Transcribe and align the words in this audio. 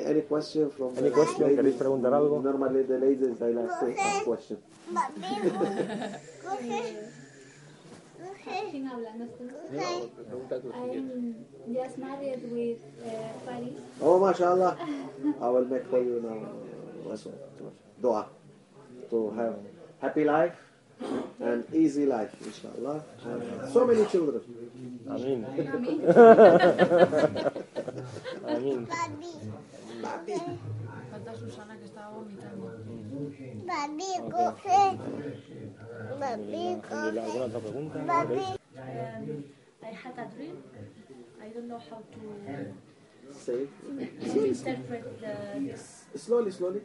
Any 0.00 0.10
any 0.10 0.22
question 0.22 0.70
from 0.70 0.96
Any 0.96 1.08
the 1.08 1.14
question? 1.14 1.42
ladies? 1.42 1.56
¿Queréis 1.58 1.76
preguntar 1.76 2.14
algo? 2.14 2.40
Normally 2.40 2.82
the 2.84 2.98
ladies 2.98 3.38
they 3.38 3.52
like 3.52 3.68
to 3.68 4.00
ask 4.00 4.24
question. 4.24 4.58
Sin 8.70 8.86
hablando 8.86 9.26
I'm 10.74 11.34
just 11.74 11.98
married 11.98 12.42
with 12.50 12.78
uh, 13.04 13.10
Faris. 13.44 13.78
Oh, 14.00 14.18
mashallah. 14.18 14.76
I 15.40 15.48
will 15.48 15.66
make 15.66 15.86
for 15.88 16.00
you 16.00 16.20
now. 16.22 17.10
Listen, 17.10 17.32
dua 18.00 18.26
to 19.10 19.30
have 19.36 19.56
happy 20.00 20.24
life 20.24 20.56
and 21.40 21.64
easy 21.74 22.06
life, 22.06 22.30
inshallah. 22.44 23.02
And 23.24 23.72
so 23.72 23.86
many 23.86 24.06
children. 24.06 24.40
Amén. 25.08 25.44
Amén. 30.04 30.58
Falta 31.10 31.34
Susana 31.34 31.76
que 31.78 31.84
estaba 31.84 32.10
vomitando. 32.10 32.66
Papi, 33.66 34.10
coge. 34.30 34.98
Papi, 36.20 36.80
Alhamdulillah, 36.90 37.24
¿Alguna 37.24 37.44
otra 37.44 37.60
pregunta? 37.60 38.06
Papi. 38.06 38.34
¿Queréis? 38.34 39.44
I 39.82 39.92
had 39.92 40.18
a 40.18 40.26
dream. 40.34 40.56
I 41.42 41.48
don't 41.48 41.68
know 41.68 41.78
how 41.78 41.98
to, 41.98 43.32
Say 43.32 43.66
to 43.88 44.44
interpret 44.44 45.20
the, 45.20 45.60
this. 45.60 46.04
slowly, 46.16 46.50
slowly. 46.50 46.80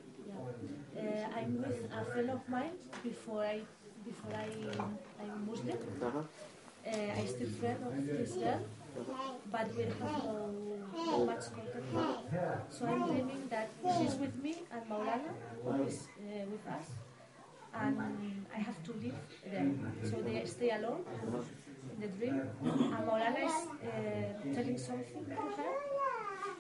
Yeah. 0.95 1.01
Uh, 1.01 1.37
I'm 1.39 1.57
with 1.61 1.91
a 1.91 2.05
friend 2.05 2.29
of 2.31 2.41
mine 2.47 2.71
before 3.03 3.43
I 3.43 3.61
before 4.05 4.31
I 4.33 4.47
I'm 5.21 5.45
Muslim. 5.45 5.77
Uh-huh. 6.01 6.19
Uh, 6.19 7.19
I 7.19 7.25
still 7.25 7.49
friend 7.59 7.77
of 7.85 8.07
this 8.07 8.33
girl, 8.33 8.61
but 9.51 9.75
we 9.75 9.83
have 9.83 9.99
no, 10.01 10.77
no 10.95 11.25
much 11.25 11.45
contact. 11.53 11.93
now. 11.93 12.23
So 12.69 12.85
I'm 12.85 13.05
dreaming 13.07 13.47
that 13.49 13.69
she's 13.97 14.15
with 14.15 14.35
me 14.41 14.55
and 14.71 14.81
Maulana 14.89 15.31
is 15.87 16.07
uh, 16.19 16.45
with 16.51 16.65
us, 16.67 16.87
and 17.73 17.97
I 18.55 18.59
have 18.59 18.81
to 18.83 18.91
leave 18.93 19.15
them. 19.51 19.91
So 20.03 20.21
they 20.21 20.45
stay 20.45 20.71
alone 20.71 21.03
in 21.93 22.01
the 22.01 22.07
dream, 22.17 22.41
and 22.63 23.01
Maulana 23.07 23.45
is 23.45 23.57
uh, 23.83 24.55
telling 24.55 24.77
something 24.77 25.25
to 25.25 25.35
her, 25.35 25.73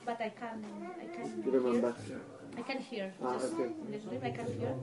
but 0.05 0.21
I 0.21 0.29
can 0.29 0.63
I 1.01 1.07
can 1.15 1.43
hear. 1.43 1.93
I 2.57 2.61
can 2.61 2.79
hear. 2.79 3.13
Ah, 3.23 3.33
just 3.33 3.53
in 3.53 3.91
the 3.91 3.97
dream 3.97 4.21
I 4.23 4.31
can 4.31 4.47
hear. 4.59 4.73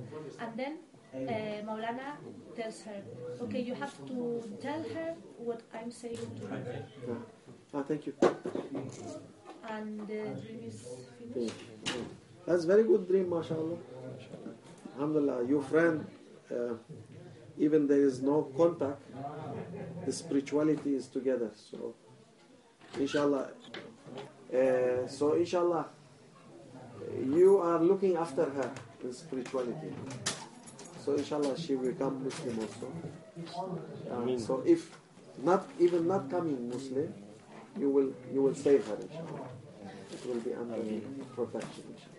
And 0.41 0.51
then 0.57 0.79
uh, 1.15 1.19
Maulana 1.67 2.17
tells 2.57 2.83
her, 2.83 3.03
okay, 3.43 3.61
you 3.61 3.75
have 3.75 3.95
to 4.07 4.43
tell 4.61 4.83
her 4.95 5.15
what 5.39 5.61
I'm 5.75 5.91
saying 5.91 6.17
to 6.17 6.43
you. 6.43 7.17
Ah, 7.75 7.83
thank 7.83 8.07
you. 8.07 8.15
And 9.69 10.01
the 10.07 10.23
dream 10.41 10.61
is 10.67 10.85
finished. 11.33 11.55
That's 12.47 12.65
very 12.65 12.85
good 12.85 13.07
dream, 13.09 13.31
mashallah. 13.31 13.77
Alhamdulillah, 14.97 15.45
your 15.49 15.63
friend, 15.63 16.07
uh, 16.51 16.75
even 17.59 17.87
there 17.87 18.03
is 18.03 18.21
no 18.21 18.43
contact, 18.57 19.01
the 20.05 20.13
spirituality 20.13 20.95
is 20.95 21.07
together. 21.07 21.51
So, 21.55 21.95
inshallah. 22.99 23.49
Uh, 24.53 25.07
so, 25.07 25.33
inshallah, 25.35 25.87
you 27.25 27.59
are 27.59 27.81
looking 27.81 28.17
after 28.17 28.45
her 28.45 28.71
in 29.03 29.13
spirituality. 29.13 29.95
So, 31.05 31.15
inshallah, 31.15 31.59
she 31.59 31.75
will 31.75 31.91
become 31.93 32.23
Muslim 32.25 32.59
also. 32.61 32.93
Uh, 34.11 34.39
so, 34.39 34.63
if 34.65 34.97
not 35.43 35.69
even 35.79 36.07
not 36.07 36.31
coming 36.31 36.69
Muslim, 36.69 37.13
you 37.79 37.91
will 37.91 38.13
you 38.33 38.43
will 38.43 38.55
save 38.55 38.87
her, 38.87 38.97
inshallah. 38.97 39.49
It 40.13 40.27
will 40.27 40.41
be 40.41 40.55
under 40.55 40.79
protection, 41.35 41.85
inshallah. 41.95 42.13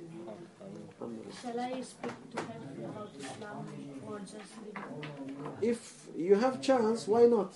Alhamdulillah. 1.00 1.36
Shall 1.42 1.60
I 1.60 1.82
speak 1.82 2.32
to 2.36 2.42
her 2.44 2.86
about 2.86 3.10
Islam 3.20 3.68
or 4.08 4.20
just 4.20 4.54
leave 4.66 5.24
if 5.62 6.08
you 6.18 6.36
have 6.36 6.62
chance, 6.62 7.08
why 7.08 7.26
not? 7.26 7.54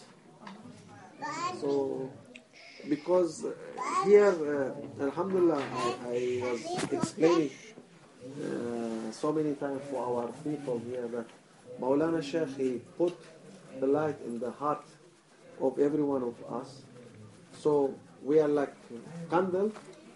So, 1.59 2.09
because 2.87 3.45
uh, 3.45 3.51
here, 4.05 4.73
uh, 4.99 5.03
Alhamdulillah, 5.03 5.61
I, 6.05 6.41
I 6.45 6.51
was 6.51 6.83
explaining 6.91 7.51
uh, 8.41 8.86
so 9.13 9.31
many 9.31 9.53
times 9.55 9.81
for 9.89 10.05
our 10.05 10.27
people 10.43 10.81
here 10.89 11.07
that 11.07 11.25
Maulana 11.79 12.21
Sheikh, 12.23 12.57
he 12.57 12.81
put 12.97 13.17
the 13.79 13.87
light 13.87 14.17
in 14.25 14.39
the 14.39 14.51
heart 14.51 14.83
of 15.61 15.79
every 15.79 16.03
one 16.03 16.23
of 16.23 16.35
us. 16.53 16.81
So 17.59 17.93
we 18.23 18.39
are 18.39 18.47
like 18.47 18.73
candle. 19.29 19.71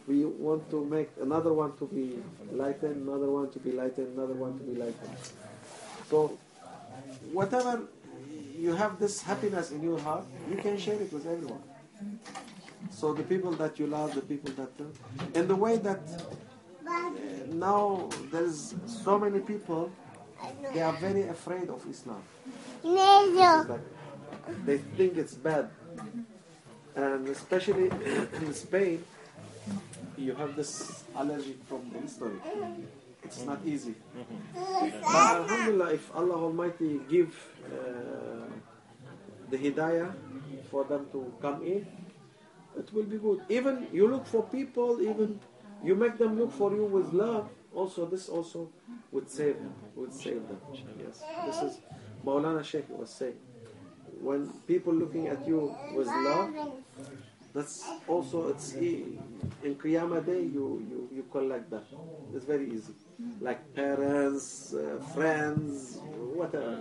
We 0.07 0.25
want 0.25 0.69
to 0.72 0.84
make 0.85 1.09
another 1.22 1.53
one 1.53 1.78
to 1.78 1.85
be 1.85 2.22
lightened, 2.51 3.07
another 3.07 3.30
one 3.30 3.51
to 3.51 3.59
be 3.59 3.72
lightened, 3.72 4.18
another 4.18 4.34
one 4.34 4.57
to 4.57 4.63
be 4.63 4.75
lightened. 4.75 5.16
So 6.09 6.38
whatever 7.31 7.81
you 8.57 8.74
have 8.75 9.00
this 9.00 9.22
happiness 9.22 9.72
in 9.72 9.81
your 9.84 10.00
heart, 10.00 10.25
you 10.50 10.57
can 10.57 10.78
share 10.78 10.96
it 10.96 11.12
with 11.13 11.25
everyone. 11.25 11.62
So 12.90 13.13
the 13.13 13.24
people 13.24 13.51
that 13.53 13.80
you 13.80 13.88
love, 13.88 14.13
the 14.16 14.22
people 14.22 14.51
that, 14.53 14.72
uh, 14.80 15.40
in 15.40 15.47
the 15.47 15.56
way 15.56 15.78
that 15.78 16.01
now 17.53 18.09
there's 18.31 18.75
so 18.86 19.19
many 19.19 19.40
people, 19.40 19.92
they 20.74 20.81
are 20.81 20.94
very 20.94 21.28
afraid 21.28 21.69
of 21.69 21.86
Islam. 21.90 22.22
Like 23.68 23.81
they 24.66 24.78
think 24.97 25.18
it's 25.18 25.36
bad, 25.36 25.69
and 26.96 27.28
especially 27.30 27.90
in 28.42 28.53
Spain, 28.53 29.03
you 30.18 30.34
have 30.36 30.56
this 30.56 31.03
allergy 31.16 31.58
from 31.68 31.90
the 31.94 32.00
history. 32.00 32.40
It's 33.24 33.46
not 33.46 33.59
easy. 33.66 33.96
But 34.56 35.46
Alhamdulillah, 35.46 35.94
if 35.94 36.09
Allah 36.16 36.36
Almighty 36.50 37.00
give 37.09 37.38
uh, 37.66 38.50
the 39.50 39.58
hidayah 39.58 40.12
for 40.72 40.84
them 40.86 41.06
to 41.12 41.31
come 41.42 41.62
in, 41.63 41.86
it 42.78 42.92
will 42.94 43.03
be 43.03 43.18
good. 43.18 43.42
Even 43.50 43.88
you 43.94 44.08
look 44.08 44.25
for 44.25 44.44
people, 44.44 45.02
even 45.02 45.40
you 45.84 45.96
make 45.96 46.18
them 46.18 46.38
look 46.38 46.52
for 46.52 46.74
you 46.74 46.86
with 46.86 47.12
love. 47.14 47.50
Also, 47.74 48.06
this 48.06 48.28
also 48.30 48.69
would 49.12 49.30
save 49.30 49.56
him, 49.56 49.74
would 49.96 50.14
save 50.14 50.47
them. 50.47 50.59
Yes, 51.00 51.24
this 51.46 51.62
is 51.64 51.80
Maulana 52.25 52.64
Sheikh 52.64 52.86
was 52.90 53.09
saying. 53.09 53.38
When 54.22 54.47
people 54.68 54.94
looking 54.94 55.28
at 55.28 55.47
you 55.47 55.75
with 55.96 56.08
love, 56.08 56.53
that's 57.53 57.84
also 58.08 58.50
it's 58.50 58.74
in 58.74 59.19
Qiyamah 59.64 60.25
day 60.25 60.42
you, 60.42 60.86
you 60.90 61.09
you 61.14 61.25
collect 61.31 61.69
that. 61.72 61.84
It's 62.34 62.46
very 62.46 62.69
easy, 62.72 62.94
like 63.40 63.74
parents, 63.74 64.74
uh, 64.74 65.02
friends, 65.13 66.00
whatever. 66.34 66.80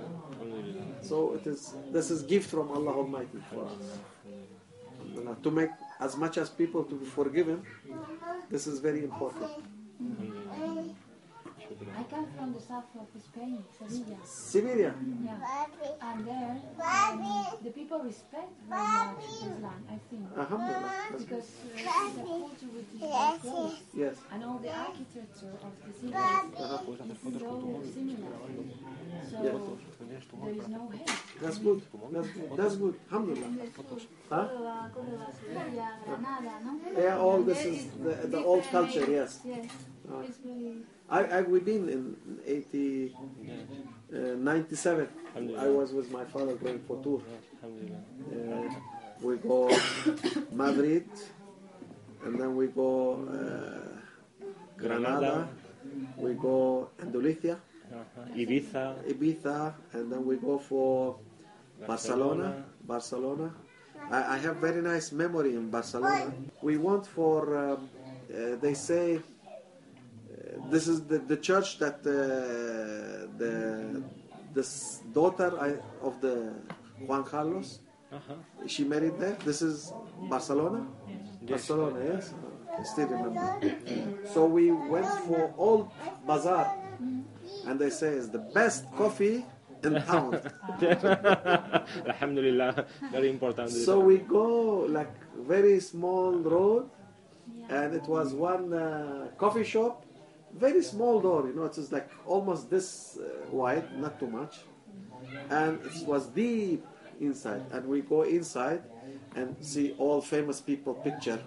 So 1.02 1.34
it 1.34 1.46
is. 1.46 1.74
This 1.92 2.10
is 2.10 2.22
gift 2.22 2.50
from 2.50 2.70
Allah 2.70 2.92
Almighty 2.92 3.38
for 3.52 3.64
us. 3.66 3.98
To 5.42 5.50
make 5.50 5.70
as 6.00 6.16
much 6.16 6.38
as 6.38 6.48
people 6.48 6.84
to 6.84 6.94
be 6.94 7.04
forgiven, 7.04 7.62
this 8.50 8.66
is 8.66 8.80
very 8.80 9.04
important. 9.04 9.50
Mm-hmm. 10.02 10.29
I 12.10 12.12
come 12.12 12.26
from 12.36 12.52
the 12.54 12.60
south 12.60 12.84
of 12.98 13.06
Spain, 13.22 13.62
Sevilla. 13.78 14.18
Siberia. 14.24 14.94
Yeah. 15.24 15.66
And 16.02 16.26
there, 16.26 16.56
um, 16.82 17.46
the 17.62 17.70
people 17.70 18.00
respect 18.00 18.50
very 18.68 18.82
much 18.82 19.24
Islam, 19.30 19.84
I 19.88 19.98
think. 20.10 20.26
Alhamdulillah. 20.36 20.92
Because 21.18 21.48
uh, 21.62 21.76
the 21.76 22.22
culture 22.22 22.70
which 22.74 22.90
is 22.94 23.00
very 23.00 23.38
close. 23.38 23.74
Yes. 23.94 24.16
And 24.32 24.44
all 24.44 24.58
the 24.58 24.72
architecture 24.74 25.54
of 25.62 25.72
the 25.86 25.92
city 25.92 26.08
is 26.08 27.40
so 27.40 27.82
similar. 27.94 28.32
So 29.30 29.36
there 30.42 30.54
is 30.54 30.68
no 30.68 30.90
hate. 30.90 31.10
That's 31.40 31.58
good. 31.58 31.82
That's 32.12 32.28
good. 32.28 32.56
That's 32.56 32.76
good. 32.76 32.94
Alhamdulillah. 33.12 33.46
Huh? 34.30 34.48
Córdoba, 34.48 34.90
Córdoba, 34.94 35.26
Sevilla, 35.38 35.88
Granada, 36.04 36.54
no? 36.64 37.00
Yeah, 37.00 37.18
all 37.18 37.42
this 37.42 37.64
is 37.64 37.86
the, 38.02 38.26
the 38.26 38.42
old 38.42 38.64
culture. 38.64 39.06
Yes. 39.08 39.40
Yes. 39.44 39.66
Uh, 40.10 40.22
It's 40.26 40.38
very... 40.38 40.82
I, 41.10 41.24
I 41.24 41.40
we've 41.42 41.64
been 41.64 41.88
in 41.88 42.16
80, 42.46 43.14
uh, 44.14 44.16
97. 44.38 45.08
I 45.58 45.66
was 45.68 45.92
with 45.92 46.10
my 46.12 46.24
father 46.24 46.54
going 46.54 46.78
for 46.86 47.02
tour. 47.02 47.20
Uh, 47.62 48.68
we 49.20 49.36
go 49.36 49.68
Madrid, 50.52 51.08
and 52.24 52.38
then 52.40 52.54
we 52.56 52.68
go 52.68 53.26
uh, 53.28 53.98
Granada. 54.76 55.48
We 56.16 56.34
go 56.34 56.90
Andalusia, 57.02 57.58
Ajá. 57.90 58.22
Ibiza. 58.36 58.94
Ibiza, 59.08 59.74
and 59.92 60.12
then 60.12 60.24
we 60.24 60.36
go 60.36 60.58
for 60.58 61.16
Barcelona. 61.86 62.64
Barcelona. 62.86 63.52
I, 64.10 64.34
I 64.34 64.38
have 64.38 64.56
very 64.56 64.80
nice 64.82 65.12
memory 65.12 65.54
in 65.56 65.70
Barcelona. 65.70 66.32
We 66.62 66.76
went 66.78 67.06
for. 67.06 67.56
Um, 67.58 67.88
uh, 68.30 68.54
they 68.62 68.74
say 68.74 69.18
this 70.70 70.88
is 70.88 71.02
the, 71.06 71.18
the 71.18 71.36
church 71.36 71.78
that 71.78 71.98
uh, 72.06 72.10
the 73.38 74.02
this 74.54 75.02
daughter 75.12 75.50
I, 75.60 75.74
of 76.06 76.20
the 76.20 76.52
Juan 77.06 77.24
Carlos 77.24 77.80
Ajá. 78.12 78.34
she 78.66 78.84
married 78.84 79.18
there. 79.18 79.36
This 79.44 79.62
is 79.62 79.92
Barcelona. 80.28 80.86
Barcelona, 81.42 82.00
yes. 82.12 82.34
I 82.78 82.82
still 82.82 83.08
remember. 83.08 83.60
So 84.32 84.46
we 84.46 84.70
went 84.72 85.06
for 85.26 85.52
old 85.56 85.90
bazaar, 86.26 86.74
and 87.66 87.78
they 87.78 87.90
say 87.90 88.08
it's 88.14 88.28
the 88.28 88.38
best 88.38 88.90
coffee 88.96 89.44
in 89.84 89.94
town. 90.02 90.40
Alhamdulillah, 92.06 92.86
very 93.12 93.30
important. 93.30 93.70
So 93.70 94.00
we 94.00 94.18
go 94.18 94.86
like 94.88 95.12
very 95.46 95.80
small 95.80 96.32
road, 96.32 96.90
and 97.68 97.94
it 97.94 98.06
was 98.08 98.34
one 98.34 98.72
uh, 98.72 99.28
coffee 99.38 99.64
shop, 99.64 100.04
very 100.54 100.82
small 100.82 101.20
door. 101.20 101.46
You 101.46 101.54
know, 101.54 101.64
it 101.64 101.76
was 101.76 101.92
like 101.92 102.08
almost 102.26 102.70
this 102.70 103.18
uh, 103.18 103.50
wide, 103.50 103.98
not 103.98 104.18
too 104.18 104.26
much, 104.26 104.60
and 105.50 105.80
it 105.84 106.06
was 106.06 106.26
deep 106.28 106.84
inside. 107.20 107.62
And 107.72 107.86
we 107.86 108.00
go 108.00 108.22
inside 108.22 108.82
and 109.36 109.56
see 109.60 109.94
all 109.98 110.20
famous 110.20 110.60
people 110.60 110.94
picture 110.94 111.38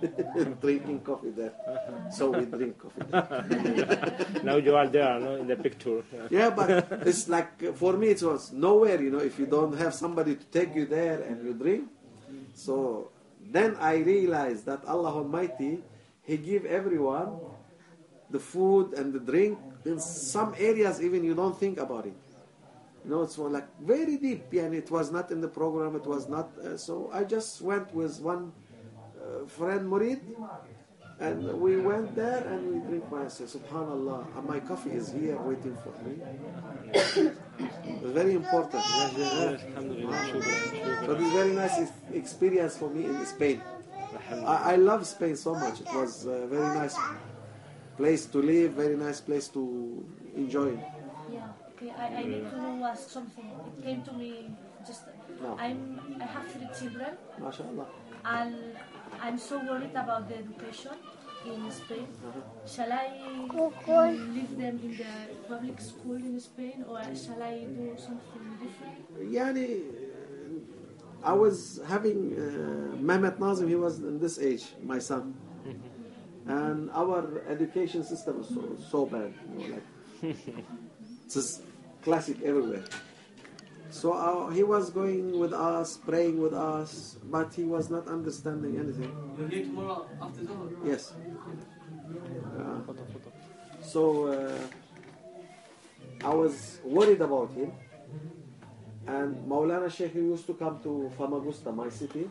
drinking 0.60 1.00
coffee 1.00 1.30
there. 1.30 1.52
So 2.10 2.30
we 2.30 2.46
drink 2.46 2.78
coffee. 2.78 3.02
There. 3.10 4.26
now 4.42 4.56
you 4.56 4.74
are 4.74 4.86
there, 4.86 5.20
no, 5.20 5.36
in 5.36 5.46
the 5.46 5.56
picture. 5.56 6.02
Yeah, 6.30 6.50
but 6.50 6.88
it's 7.06 7.28
like 7.28 7.74
for 7.76 7.94
me 7.94 8.08
it 8.08 8.22
was 8.22 8.52
nowhere, 8.52 9.00
you 9.02 9.10
know, 9.10 9.18
if 9.18 9.38
you 9.38 9.46
don't 9.46 9.76
have 9.76 9.94
somebody 9.94 10.36
to 10.36 10.44
take 10.46 10.74
you 10.74 10.86
there 10.86 11.20
and 11.22 11.44
you 11.44 11.52
drink. 11.54 11.88
So 12.54 13.10
then 13.50 13.76
I 13.76 13.96
realized 13.96 14.66
that 14.66 14.84
Allah 14.86 15.12
Almighty, 15.12 15.82
He 16.22 16.36
give 16.36 16.64
everyone 16.64 17.38
the 18.30 18.38
food 18.38 18.94
and 18.94 19.12
the 19.12 19.20
drink 19.20 19.58
in 19.84 19.98
some 20.00 20.54
areas 20.58 21.00
even 21.02 21.22
you 21.24 21.34
don't 21.34 21.58
think 21.58 21.78
about 21.78 22.06
it. 22.06 22.14
You 23.04 23.10
know, 23.10 23.22
it's 23.22 23.38
more 23.38 23.50
like 23.50 23.68
very 23.80 24.16
deep, 24.16 24.52
and 24.52 24.74
it 24.74 24.90
was 24.90 25.12
not 25.12 25.30
in 25.30 25.40
the 25.40 25.46
program. 25.46 25.94
It 25.94 26.04
was 26.06 26.28
not. 26.28 26.50
Uh, 26.58 26.76
so 26.76 27.08
I 27.12 27.22
just 27.22 27.62
went 27.62 27.94
with 27.94 28.18
one 28.20 28.52
uh, 29.14 29.46
friend, 29.46 29.86
Murid, 29.88 30.20
and 31.20 31.60
we 31.60 31.78
went 31.78 32.14
there 32.14 32.44
and 32.46 32.74
we 32.74 32.88
drink 32.88 33.10
my 33.10 33.28
say, 33.28 33.44
Subhanallah, 33.44 34.36
and 34.36 34.46
my 34.46 34.60
coffee 34.60 34.90
is 34.90 35.12
here 35.12 35.38
waiting 35.38 35.76
for 35.82 35.94
me. 36.04 36.20
it's 36.92 38.12
very 38.12 38.34
important. 38.34 38.82
This 39.14 39.62
is 41.20 41.32
very 41.32 41.52
nice 41.52 41.90
experience 42.12 42.76
for 42.76 42.90
me 42.90 43.04
in 43.06 43.24
Spain. 43.24 43.62
I, 44.44 44.72
I 44.72 44.76
love 44.76 45.06
Spain 45.06 45.36
so 45.36 45.54
much. 45.54 45.80
It 45.80 45.94
was 45.94 46.26
a 46.26 46.46
very 46.46 46.74
nice 46.74 46.96
place 47.96 48.26
to 48.26 48.38
live, 48.38 48.72
very 48.72 48.96
nice 48.96 49.20
place 49.20 49.48
to 49.48 50.04
enjoy. 50.36 50.76
Yeah. 51.32 51.48
Okay. 51.76 51.90
I, 51.96 52.06
I 52.06 52.22
need 52.24 52.50
to 52.50 52.60
ask 52.84 53.08
something. 53.10 53.44
It 53.78 53.84
came 53.84 54.02
to 54.02 54.12
me 54.12 54.50
just. 54.86 55.02
No. 55.42 55.56
I'm. 55.58 56.00
I 56.20 56.24
have 56.24 56.46
three 56.48 56.68
children, 56.78 57.12
MashaAllah. 57.40 57.86
and 58.24 58.54
I'm 59.20 59.38
so 59.38 59.58
worried 59.58 59.94
about 59.94 60.28
the 60.28 60.38
education 60.38 60.92
in 61.46 61.70
Spain. 61.70 62.06
Shall 62.66 62.92
I 62.92 63.12
leave 64.34 64.56
them 64.58 64.80
in 64.82 64.96
the 64.96 65.12
public 65.48 65.80
school 65.80 66.16
in 66.16 66.40
Spain, 66.40 66.84
or 66.88 67.00
shall 67.14 67.42
I 67.42 67.64
do 67.64 67.94
something 67.96 68.44
different? 68.60 69.30
Yani, 69.32 69.82
I 71.22 71.32
was 71.32 71.80
having 71.88 72.34
uh, 72.34 72.96
Mehmet 72.96 73.38
Nazim, 73.38 73.68
he 73.68 73.74
was 73.76 73.98
in 73.98 74.18
this 74.18 74.38
age, 74.38 74.64
my 74.82 74.98
son. 74.98 75.34
And 76.46 76.90
our 76.92 77.42
education 77.48 78.04
system 78.04 78.40
is 78.40 78.48
so, 78.48 78.76
so 78.90 79.06
bad. 79.06 79.34
You 79.58 79.68
know, 79.68 79.74
like, 79.74 80.36
it's 81.24 81.34
just 81.34 81.62
classic 82.02 82.40
everywhere. 82.42 82.84
So 83.90 84.12
uh, 84.12 84.50
he 84.50 84.62
was 84.62 84.90
going 84.90 85.38
with 85.38 85.52
us, 85.52 85.96
praying 85.96 86.40
with 86.40 86.52
us, 86.52 87.16
but 87.24 87.54
he 87.54 87.64
was 87.64 87.90
not 87.90 88.08
understanding 88.08 88.78
anything. 88.78 89.10
You're 89.38 89.48
here 89.48 89.64
tomorrow 89.64 90.06
after 90.20 90.44
Zohar? 90.44 90.68
Yes. 90.84 91.12
Uh, 92.58 92.92
so 93.82 94.26
uh, 94.26 94.58
I 96.24 96.34
was 96.34 96.78
worried 96.84 97.20
about 97.20 97.52
him. 97.52 97.72
And 99.06 99.36
Maulana 99.48 99.90
Sheikh 99.90 100.12
he 100.12 100.18
used 100.18 100.46
to 100.46 100.54
come 100.54 100.80
to 100.82 101.10
Famagusta, 101.16 101.72
my 101.72 101.88
city, 101.88 102.28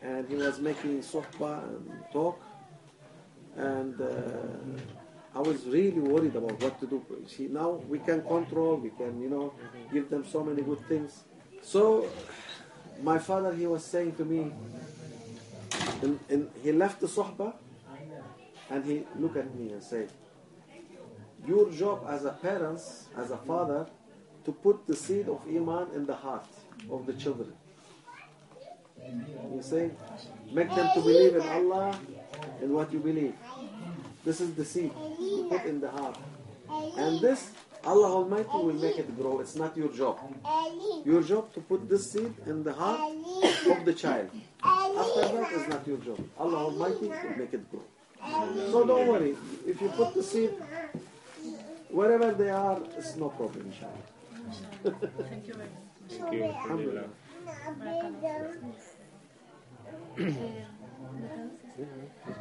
and 0.00 0.28
he 0.28 0.36
was 0.36 0.60
making 0.60 1.00
sohbah 1.00 1.64
and 1.64 1.90
talk. 2.12 2.40
And 3.56 4.00
uh, 4.00 5.36
I 5.36 5.40
was 5.40 5.64
really 5.66 6.00
worried 6.00 6.36
about 6.36 6.60
what 6.62 6.80
to 6.80 6.86
do. 6.86 7.04
See, 7.26 7.48
now 7.48 7.70
we 7.88 7.98
can 7.98 8.22
control, 8.22 8.76
we 8.76 8.90
can, 8.90 9.20
you 9.20 9.28
know, 9.28 9.52
give 9.92 10.08
them 10.10 10.24
so 10.24 10.42
many 10.42 10.62
good 10.62 10.86
things. 10.88 11.24
So 11.62 12.08
my 13.02 13.18
father, 13.18 13.54
he 13.54 13.66
was 13.66 13.84
saying 13.84 14.14
to 14.16 14.24
me, 14.24 14.52
and, 16.02 16.18
and 16.28 16.50
he 16.62 16.72
left 16.72 17.00
the 17.00 17.06
sohbah 17.06 17.54
and 18.70 18.84
he 18.84 19.04
looked 19.18 19.36
at 19.36 19.54
me 19.54 19.72
and 19.72 19.82
said, 19.82 20.10
Your 21.46 21.70
job 21.70 22.06
as 22.08 22.24
a 22.24 22.32
parent, 22.32 22.80
as 23.16 23.30
a 23.30 23.36
father, 23.38 23.86
to 24.44 24.52
put 24.52 24.86
the 24.86 24.94
seed 24.96 25.28
of 25.28 25.40
Iman 25.48 25.88
in 25.94 26.06
the 26.06 26.14
heart 26.14 26.46
of 26.90 27.06
the 27.06 27.12
children. 27.12 27.52
You 29.54 29.62
say, 29.62 29.90
make 30.52 30.74
them 30.74 30.88
to 30.94 31.00
believe 31.00 31.36
in 31.36 31.42
Allah 31.42 31.98
and 32.60 32.70
what 32.72 32.92
you 32.92 32.98
believe. 33.00 33.34
This 34.24 34.40
is 34.40 34.54
the 34.54 34.64
seed 34.64 34.90
you 35.20 35.46
put 35.50 35.64
in 35.64 35.80
the 35.80 35.90
heart. 35.90 36.18
And 36.98 37.20
this, 37.20 37.50
Allah 37.84 38.10
Almighty 38.16 38.48
will 38.52 38.74
make 38.74 38.98
it 38.98 39.16
grow. 39.16 39.40
It's 39.40 39.54
not 39.54 39.76
your 39.76 39.88
job. 39.88 40.18
Your 41.04 41.22
job 41.22 41.52
to 41.54 41.60
put 41.60 41.88
this 41.88 42.10
seed 42.10 42.34
in 42.46 42.64
the 42.64 42.72
heart 42.72 43.00
of 43.70 43.84
the 43.84 43.92
child. 43.94 44.30
After 44.62 45.20
that 45.28 45.52
is 45.52 45.68
not 45.68 45.86
your 45.86 45.98
job. 45.98 46.18
Allah 46.38 46.64
Almighty 46.64 47.06
will 47.08 47.36
make 47.38 47.54
it 47.54 47.70
grow. 47.70 47.82
So 48.72 48.84
don't 48.86 49.06
worry. 49.06 49.36
If 49.66 49.80
you 49.80 49.88
put 49.90 50.14
the 50.14 50.22
seed 50.22 50.50
wherever 51.90 52.32
they 52.32 52.50
are, 52.50 52.80
it's 52.98 53.14
no 53.16 53.28
problem, 53.28 53.70
inshallah. 53.70 53.92
Thank 55.28 55.46
you 55.46 55.54
very 55.54 55.68
much. 55.68 55.86
Thank 56.08 56.32
you, 56.34 56.44
Alhamdulillah. 56.44 57.08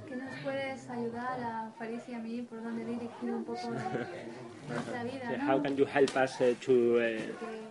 ¿Qué 0.08 0.16
nos 0.16 0.34
puedes 0.44 0.90
ayudar 0.90 1.40
a 1.42 1.72
Faris 1.78 2.02
y 2.08 2.14
a 2.14 2.20
mí 2.20 2.42
por 2.44 2.64
dónde 2.64 2.86
dirigir 2.86 3.32
un 3.32 3.44
poco 3.44 3.70
nuestra 3.70 5.04
vida? 5.04 5.38
how 5.46 5.58
¿no? 5.58 5.64
can 5.64 5.76
you 5.76 5.86
help 5.86 6.16
us 6.16 6.40
uh, 6.40 6.54
to 6.62 7.00
uh, 7.00 7.20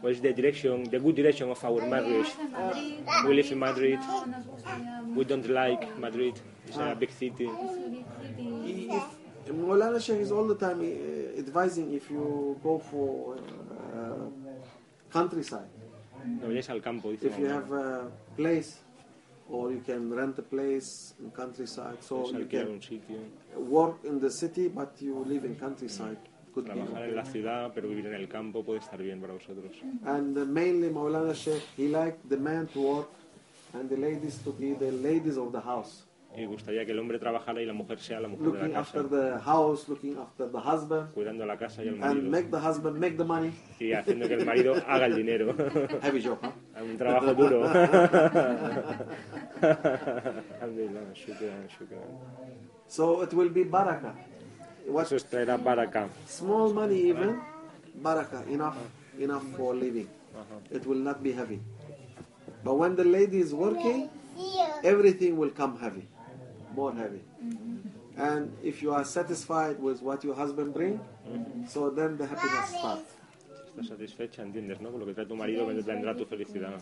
what 0.02 0.12
is 0.12 0.20
the 0.20 0.32
direction, 0.34 0.84
the 0.90 0.98
good 0.98 1.14
direction 1.16 1.48
of 1.50 1.64
our 1.64 1.80
marriage? 1.86 2.28
Madrid, 2.52 3.04
We 3.26 3.34
live 3.34 3.50
in 3.52 3.58
Madrid. 3.58 3.98
We 5.16 5.24
don't 5.24 5.48
like 5.48 5.88
Madrid. 5.98 6.34
It's 6.66 6.76
a 6.76 6.94
big 6.94 7.10
city. 7.10 7.46
su 7.46 7.90
big 7.90 8.04
city. 8.36 8.90
If 9.46 9.52
Maulana 9.54 10.00
Sheikh 10.00 10.20
is 10.20 10.32
all 10.32 10.46
the 10.46 10.56
time 10.56 10.80
uh, 10.80 11.38
advising 11.38 11.92
if 11.94 12.10
you 12.10 12.58
go 12.62 12.78
for 12.78 13.36
uh, 13.36 14.28
countryside, 15.10 15.68
No 16.40 16.48
vayáis 16.48 16.68
al 16.70 16.80
campo, 16.80 17.10
dice. 17.10 17.24
if 17.26 17.38
you 17.38 17.46
have 17.48 17.70
a 17.72 18.10
place 18.36 18.80
or 19.50 19.70
you 19.72 19.80
can 19.80 20.12
rent 20.12 20.38
a 20.38 20.42
place 20.42 21.14
in 21.20 21.30
countryside, 21.30 21.98
so 22.00 22.30
you 22.32 22.46
can 22.46 22.80
work 23.56 23.96
in 24.04 24.18
the 24.20 24.30
city 24.30 24.68
but 24.68 24.94
you 25.00 25.24
live 25.26 25.44
in 25.44 25.54
countryside. 25.56 26.16
Could 26.54 26.66
be 26.66 26.70
trabajar 26.72 27.02
en 27.08 27.16
la 27.16 27.24
ciudad, 27.24 27.72
pero 27.74 27.88
vivir 27.88 28.06
en 28.06 28.14
el 28.14 28.28
campo 28.28 28.62
puede 28.62 28.78
estar 28.78 29.02
bien 29.02 29.20
para 29.20 29.32
vosotros. 29.32 29.72
And 30.04 30.38
uh, 30.38 30.44
mainly 30.44 30.88
Maulana 30.88 31.34
Sheikh, 31.34 31.62
he 31.76 31.88
liked 31.88 32.28
the 32.28 32.36
man 32.36 32.68
to 32.68 32.80
work 32.80 33.08
and 33.74 33.90
the 33.90 33.96
ladies 33.96 34.38
to 34.44 34.52
be 34.52 34.72
the 34.74 34.92
ladies 34.92 35.36
of 35.36 35.50
the 35.50 35.60
house. 35.60 36.04
Y 36.36 36.46
gustaría 36.46 36.84
que 36.84 36.90
el 36.90 36.98
hombre 36.98 37.20
trabajara 37.20 37.62
y 37.62 37.66
la 37.66 37.72
mujer 37.72 38.00
sea 38.00 38.18
la 38.20 38.26
mujer 38.26 38.68
de 38.68 38.76
after 38.76 39.08
the 39.08 39.38
house, 39.44 39.88
looking 39.88 40.16
after 40.18 40.48
the 40.50 40.58
husband, 40.58 41.12
cuidando 41.12 41.46
la 41.46 41.56
casa 41.56 41.84
y 41.84 41.88
el 41.88 41.94
and 41.94 42.00
marido. 42.00 42.30
make 42.30 42.50
the 42.50 42.58
husband 42.58 42.98
make 42.98 43.16
the 43.16 43.24
money. 43.24 43.52
Y 43.78 43.92
haciendo 43.92 44.26
que 44.26 44.34
el 44.34 44.44
marido 44.44 44.74
haga 44.88 45.06
el 45.06 45.14
dinero. 45.14 45.54
Heavy 46.02 46.22
job, 46.22 46.38
huh? 46.42 46.84
un 46.84 46.96
trabajo 46.96 47.34
duro. 47.34 47.62
Alhamdulillah, 50.60 51.14
shukran, 51.16 51.64
shukran. 51.72 52.08
So 52.88 53.22
it 53.22 53.32
will 53.32 53.48
be 53.48 53.64
baraka. 53.64 54.14
What 54.86 55.06
Eso 55.10 55.16
traerá 55.24 55.56
para 55.56 55.88
acá. 55.88 56.08
small 56.26 56.72
money 56.72 57.08
even, 57.08 57.40
baraka, 57.96 58.44
enough, 58.48 58.76
enough 59.18 59.44
for 59.56 59.74
living. 59.74 60.08
Uh-huh. 60.36 60.60
It 60.70 60.84
will 60.86 61.00
not 61.00 61.22
be 61.22 61.32
heavy. 61.32 61.60
But 62.62 62.74
when 62.74 62.96
the 62.96 63.04
lady 63.04 63.40
is 63.40 63.54
working, 63.54 64.10
everything 64.82 65.36
will 65.36 65.50
come 65.50 65.78
heavy, 65.78 66.06
more 66.74 66.92
heavy. 66.92 67.22
Mm-hmm. 67.42 68.20
And 68.20 68.56
if 68.62 68.82
you 68.82 68.92
are 68.92 69.04
satisfied 69.04 69.80
with 69.80 70.02
what 70.02 70.24
your 70.24 70.34
husband 70.34 70.74
bring, 70.74 71.00
mm-hmm. 71.28 71.66
so 71.66 71.90
then 71.90 72.16
the 72.16 72.26
happiness 72.26 72.68
starts. 72.70 73.10
Estás 73.74 73.88
satisfecha, 73.88 74.42
entiendes, 74.42 74.80
¿no? 74.80 74.90
Con 74.92 75.00
lo 75.00 75.06
que 75.06 75.14
trae 75.14 75.26
tu 75.26 75.34
marido 75.34 75.66
vendrá 75.66 76.14
tu 76.14 76.24
felicidad. 76.24 76.78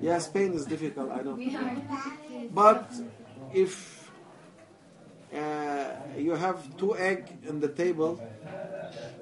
Yeah, 0.00 0.16
Spain 0.18 0.54
is 0.54 0.66
difficult, 0.66 1.08
I 1.12 1.22
know. 1.22 1.38
But 2.50 2.90
if 3.54 4.10
uh, 5.32 6.18
you 6.18 6.34
have 6.34 6.58
two 6.76 6.96
egg 6.96 7.26
in 7.48 7.60
the 7.60 7.68
table 7.68 8.18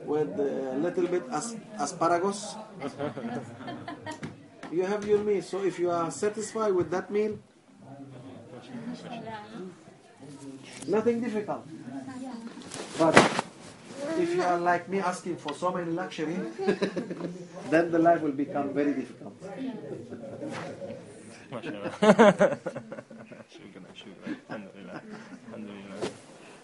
with 0.07 0.31
a 0.41 0.79
little 0.79 1.07
bit 1.09 1.25
as- 1.31 1.57
asparagus, 1.79 2.57
you 4.73 4.85
have 4.87 5.07
your 5.07 5.19
meal. 5.19 5.43
So 5.43 5.63
if 5.63 5.79
you 5.79 5.91
are 5.91 6.11
satisfied 6.11 6.73
with 6.73 6.91
that 6.91 7.11
meal, 7.11 7.39
Nothing 10.87 11.21
difficult. 11.21 11.65
But 12.99 13.40
if 14.21 14.35
you 14.35 14.43
are 14.43 14.59
like 14.59 14.89
me 14.89 14.99
asking 15.01 15.37
for 15.37 15.55
so 15.55 15.73
many 15.73 15.91
luxury, 15.91 16.35
then 17.71 17.91
the 17.91 17.99
life 17.99 18.21
will 18.21 18.33
become 18.33 18.73
very 18.75 18.93
difficult. 18.95 19.35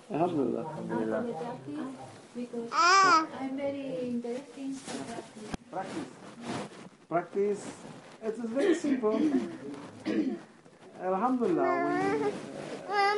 Alhamdulillah. 0.08 0.10
Alhamdulillah. 0.10 1.24
Because 2.36 2.68
I'm 2.72 3.56
very 3.56 4.10
interested 4.14 4.76
Practice. 5.70 6.08
Practice. 7.08 7.66
It 8.22 8.34
is 8.34 8.38
very 8.50 8.74
simple. 8.74 9.18
Alhamdulillah. 11.02 11.66
We, 11.66 11.72
uh, 12.92 13.16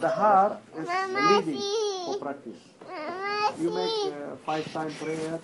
the 0.00 0.08
heart 0.08 0.58
is 0.76 0.88
leading 0.88 1.60
for 2.06 2.16
practice. 2.18 2.75
Mama, 2.88 3.52
you 3.60 3.68
see. 3.68 3.74
make 3.74 4.14
uh, 4.14 4.36
five 4.44 4.72
time 4.72 4.90
prayers. 5.00 5.40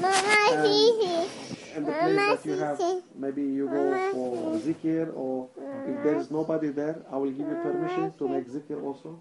Mama, 0.00 0.36
and, 0.52 0.66
see. 0.66 1.28
And 1.74 1.86
the 1.86 1.92
Mama, 1.92 2.02
place 2.02 2.40
that 2.42 2.46
you 2.46 2.56
have, 2.58 2.80
maybe 3.14 3.42
you 3.42 3.66
go 3.68 3.90
Mama, 3.90 4.10
for 4.12 4.58
see. 4.60 4.72
zikir 4.74 5.12
or 5.14 5.48
if 5.86 6.02
there 6.04 6.16
is 6.16 6.30
nobody 6.30 6.68
there, 6.68 7.02
I 7.10 7.16
will 7.16 7.30
give 7.30 7.46
you 7.48 7.58
permission 7.62 8.12
to 8.18 8.28
make 8.28 8.46
zikir 8.48 8.82
also. 8.82 9.20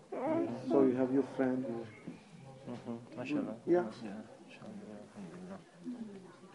So 0.69 0.83
you 0.83 0.95
have 0.95 1.13
your 1.13 1.23
friend. 1.35 1.65
Mm-hmm. 2.69 3.51
Yeah. 3.65 3.83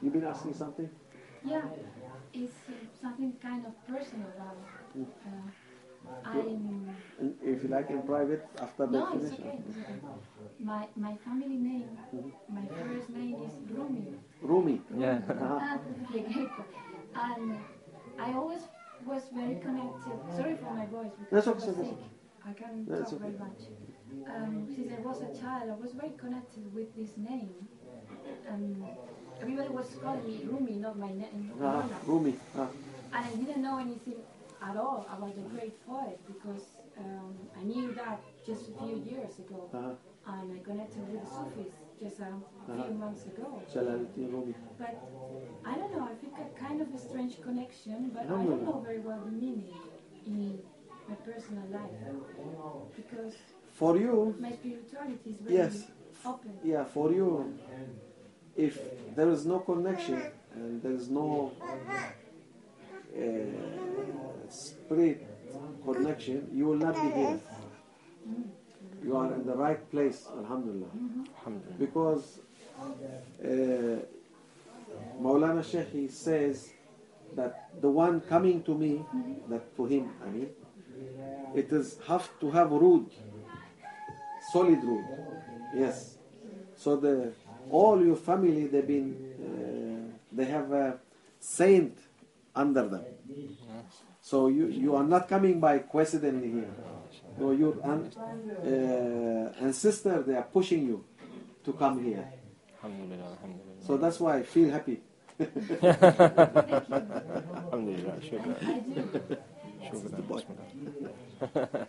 You've 0.03 0.13
been 0.13 0.25
asking 0.25 0.55
something? 0.55 0.89
Yeah. 1.45 1.63
It's 2.33 2.55
something 3.01 3.33
kind 3.43 3.67
of 3.67 3.75
personal. 3.87 4.29
Uh, 4.39 5.05
I'm 6.25 6.97
If 7.43 7.63
you 7.63 7.69
like 7.69 7.91
in 7.91 8.03
private 8.03 8.45
after 8.61 8.87
the 8.87 8.93
no, 8.99 9.07
it's 9.15 9.25
finish. 9.25 9.41
okay. 9.41 9.59
It's 9.69 9.79
okay. 9.79 9.99
My 10.61 10.87
my 10.97 11.17
family 11.25 11.57
name, 11.57 11.99
my 12.49 12.67
first 12.83 13.11
name 13.11 13.37
is 13.47 13.55
Rumi. 13.77 14.07
Rumi. 14.43 14.81
Yeah. 14.97 15.19
Uh-huh. 15.29 15.79
and 17.15 17.57
I 18.19 18.33
always 18.33 18.63
was 19.07 19.23
very 19.35 19.57
connected. 19.67 20.17
Sorry 20.37 20.57
for 20.57 20.73
my 20.75 20.87
voice 20.87 21.13
because 21.19 21.31
That's 21.45 21.47
I 21.47 21.51
okay, 21.51 21.67
was 21.67 21.77
that's 21.77 21.89
sick. 21.89 21.99
I 22.47 22.53
can't 22.53 22.89
That's 22.89 23.11
talk 23.11 23.21
very 23.21 23.39
much. 23.39 23.61
Um, 24.35 24.67
since 24.75 24.93
I 24.93 25.01
was 25.09 25.19
a 25.23 25.31
child, 25.41 25.71
I 25.71 25.77
was 25.85 25.93
very 25.93 26.13
connected 26.17 26.65
with 26.75 26.95
this 26.97 27.17
name. 27.17 27.55
And 28.51 28.85
everybody 29.41 29.69
was 29.71 29.87
calling 30.03 30.25
me 30.27 30.45
Rumi, 30.51 30.73
not 30.77 30.99
my 30.99 31.09
name. 31.09 31.51
Uh-huh. 31.63 31.83
Rumi. 32.07 32.35
Uh, 32.57 32.67
And 33.15 33.25
I 33.25 33.35
didn't 33.35 33.63
know 33.63 33.79
anything 33.79 34.19
at 34.69 34.77
all 34.77 35.07
about 35.15 35.35
the 35.35 35.43
great 35.55 35.75
poet 35.87 36.19
because 36.27 36.65
um, 36.99 37.35
I 37.59 37.63
knew 37.65 37.93
that 37.95 38.21
just 38.47 38.63
a 38.71 38.73
few 38.83 38.97
years 39.11 39.39
ago. 39.39 39.69
uh-huh. 39.73 39.91
And 40.27 40.59
I 40.59 40.59
connected 40.65 41.03
with 41.13 41.21
the 41.23 41.29
Sufis 41.29 41.73
just 42.03 42.19
a 42.21 42.83
few 42.85 42.95
months 42.95 43.25
ago. 43.27 43.61
But 44.79 44.95
I 45.67 45.75
don't 45.79 45.93
know, 45.95 46.09
I 46.11 46.15
think 46.15 46.33
a 46.39 46.59
kind 46.59 46.81
of 46.81 46.89
a 46.95 46.99
strange 46.99 47.43
connection, 47.43 48.11
but 48.15 48.23
I 48.23 48.29
No, 48.29 48.37
don't 48.37 48.65
no. 48.65 48.73
know 48.73 48.81
very 48.81 49.01
well 49.01 49.21
the 49.23 49.31
meaning 49.31 49.75
in 50.27 50.59
my 51.09 51.15
personal 51.17 51.65
life. 51.71 51.91
Because 52.97 53.35
For 53.75 53.99
you, 53.99 54.35
my 54.41 54.53
spirituality 54.53 55.31
is 55.31 55.37
very 55.43 55.57
yes. 55.57 55.89
open. 56.25 56.53
Yeah, 56.65 56.85
for 56.85 57.13
you, 57.13 57.59
if 58.57 58.79
there 59.15 59.29
is 59.29 59.45
no 59.45 59.59
connection 59.59 60.23
and 60.55 60.83
there 60.83 60.93
is 60.93 61.11
no 61.11 61.53
spirit 64.49 65.27
connection, 65.85 66.49
you 66.53 66.67
will 66.67 66.77
not 66.77 66.95
be 66.95 67.11
here. 67.11 67.41
You 69.05 69.17
are 69.17 69.33
in 69.35 69.47
the 69.47 69.55
right 69.55 69.91
place, 69.91 70.27
alhamdulillah. 70.39 70.89
alhamdulillah. 71.39 71.79
Because 71.79 72.39
uh, 73.45 73.99
Maulana 75.21 75.63
Sheikh 75.63 75.91
he 75.91 76.09
says 76.09 76.71
that 77.37 77.71
the 77.81 77.91
one 77.91 78.21
coming 78.23 78.63
to 78.63 78.75
me, 78.75 79.05
that 79.49 79.63
for 79.77 79.89
him, 79.89 80.11
I 80.25 80.31
mean, 80.31 80.49
it 81.55 81.71
is 81.73 81.99
have 82.07 82.29
to 82.41 82.51
have 82.51 82.71
root, 82.71 83.13
solid 84.53 84.83
root. 84.83 85.05
Yes. 85.75 86.17
So 86.77 86.97
the 86.97 87.33
all 87.71 88.05
your 88.05 88.17
family, 88.17 88.67
they've 88.67 88.87
been, 88.87 89.17
uh, 89.41 90.17
they 90.33 90.45
have 90.47 90.73
a 90.73 90.99
saint 91.41 91.99
under 92.55 92.89
them. 92.89 93.05
So 94.21 94.49
you, 94.49 94.67
you 94.69 94.95
are 94.97 95.05
not 95.05 95.29
coming 95.29 95.61
by 95.61 95.79
coincidentally 95.81 96.51
here. 96.51 96.71
So 97.39 97.51
your 97.51 97.77
aunt 97.85 98.17
uh, 98.17 99.73
sister 99.73 100.23
they 100.23 100.37
are 100.37 100.45
pushing 100.51 100.87
you 100.87 101.05
to 101.65 101.73
come 101.73 102.03
here. 102.03 102.27
So 103.87 103.97
that's 103.97 104.21
why 104.21 104.39
I 104.39 104.43
feel 104.43 104.71
happy. 104.71 105.01
Alhamdulillah, 105.41 108.21
shukran. 108.23 108.57
Shukran. 109.91 111.87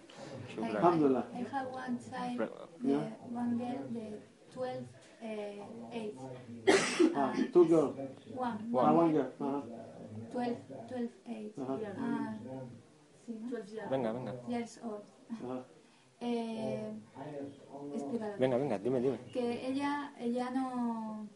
Alhamdulillah. 0.76 1.26
I 1.34 1.38
have 1.38 1.68
one 1.68 2.00
child, 2.10 2.50
yeah. 2.84 2.98
one 3.30 3.58
girl, 3.58 3.80
the 3.94 4.18
12, 4.54 4.84
uh, 5.22 5.26
8. 5.94 6.14
ah, 7.16 7.34
two 7.54 7.66
girls. 7.68 7.96
One. 8.34 8.72
One, 8.72 8.96
one 8.96 9.12
girl. 9.14 9.32
Uh-huh. 9.40 9.62
12, 10.36 10.58
12 10.90 11.10
age. 11.28 11.54
Uh-huh. 11.58 11.74
And, 11.98 12.40
sí, 13.26 13.34
¿no? 13.34 13.90
venga 13.90 14.12
venga 14.12 14.34
years 14.48 14.80
old. 14.84 15.04
Uh-huh. 15.32 15.64
Eh, 16.22 16.92
venga 18.40 18.58
venga 18.58 18.78
dime 18.80 19.02
dime 19.02 19.18
Que 19.34 19.68
ella, 19.68 20.14
ella 20.20 20.50
no, 20.52 21.28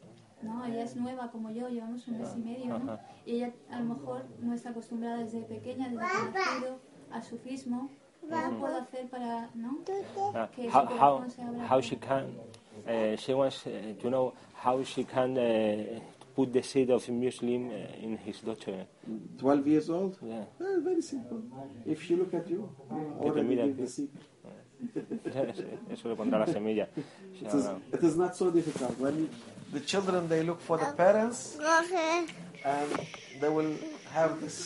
no, 0.42 0.66
ella 0.66 0.84
es 0.84 0.96
nueva 0.96 1.32
como 1.32 1.50
yo, 1.52 1.68
llevamos 1.70 2.08
un 2.08 2.18
mes 2.20 2.34
y 2.36 2.40
medio, 2.40 2.80
¿no? 2.80 2.94
Ajá. 2.94 3.06
Y 3.26 3.36
ella 3.36 3.54
a 3.72 3.80
lo 3.80 3.96
mejor 3.96 4.26
no 4.40 4.54
está 4.54 4.70
acostumbrada 4.70 5.18
desde 5.18 5.42
pequeña, 5.42 5.90
desde 5.90 6.04
nacido, 6.04 6.80
al 7.12 7.24
sufismo. 7.24 7.90
¿Cómo 8.22 8.60
puedo 8.60 8.78
hacer 8.78 9.10
para, 9.10 9.50
no? 9.56 9.80
Uh, 9.80 10.48
Que 10.56 10.70
how, 10.70 10.88
su 10.88 10.94
how, 10.94 11.18
corazón 11.18 11.32
se 11.32 11.42
abra. 11.42 11.68
how 11.68 11.82
she 11.82 11.98
can 11.98 12.26
uh, 12.88 13.16
she 13.18 13.34
wants 13.34 13.66
uh, 13.66 13.72
to 14.00 14.10
know 14.10 14.34
how 14.54 14.84
she 14.84 15.04
can 15.04 15.38
uh, 15.38 16.00
put 16.40 16.54
the 16.54 16.64
seed 16.64 16.90
of 16.90 17.08
a 17.10 17.12
Muslim 17.12 17.70
uh, 17.70 18.06
in 18.06 18.18
his 18.18 18.40
daughter 18.40 18.86
12 19.38 19.68
years 19.68 19.90
old? 19.90 20.18
yeah. 20.22 20.46
Eh, 20.62 20.80
very 20.90 21.02
simple. 21.02 21.42
If 21.86 22.04
she 22.06 22.16
look 22.16 22.34
at 22.34 22.50
you, 22.50 22.62
te 22.90 22.96
already 23.26 23.48
mira 23.48 23.68
give 23.68 23.80
a 23.80 23.82
the 23.82 23.88
seed. 23.88 24.10
eso 25.92 26.08
le 26.10 26.16
pondrá 26.16 26.40
la 26.40 26.46
semilla 26.46 26.88
It 27.42 27.54
is, 27.54 27.66
it 27.96 28.04
is 28.10 28.16
not 28.16 28.38
so 28.38 28.50
difficult. 28.50 28.98
When 28.98 29.16
you, 29.22 29.30
the 29.74 29.82
children 29.82 30.30
they 30.30 30.42
look 30.44 30.62
for 30.62 30.78
the 30.78 30.92
parents 31.04 31.58
and 32.64 32.90
they 33.42 33.50
will 33.58 33.74
have 34.14 34.40
this. 34.40 34.58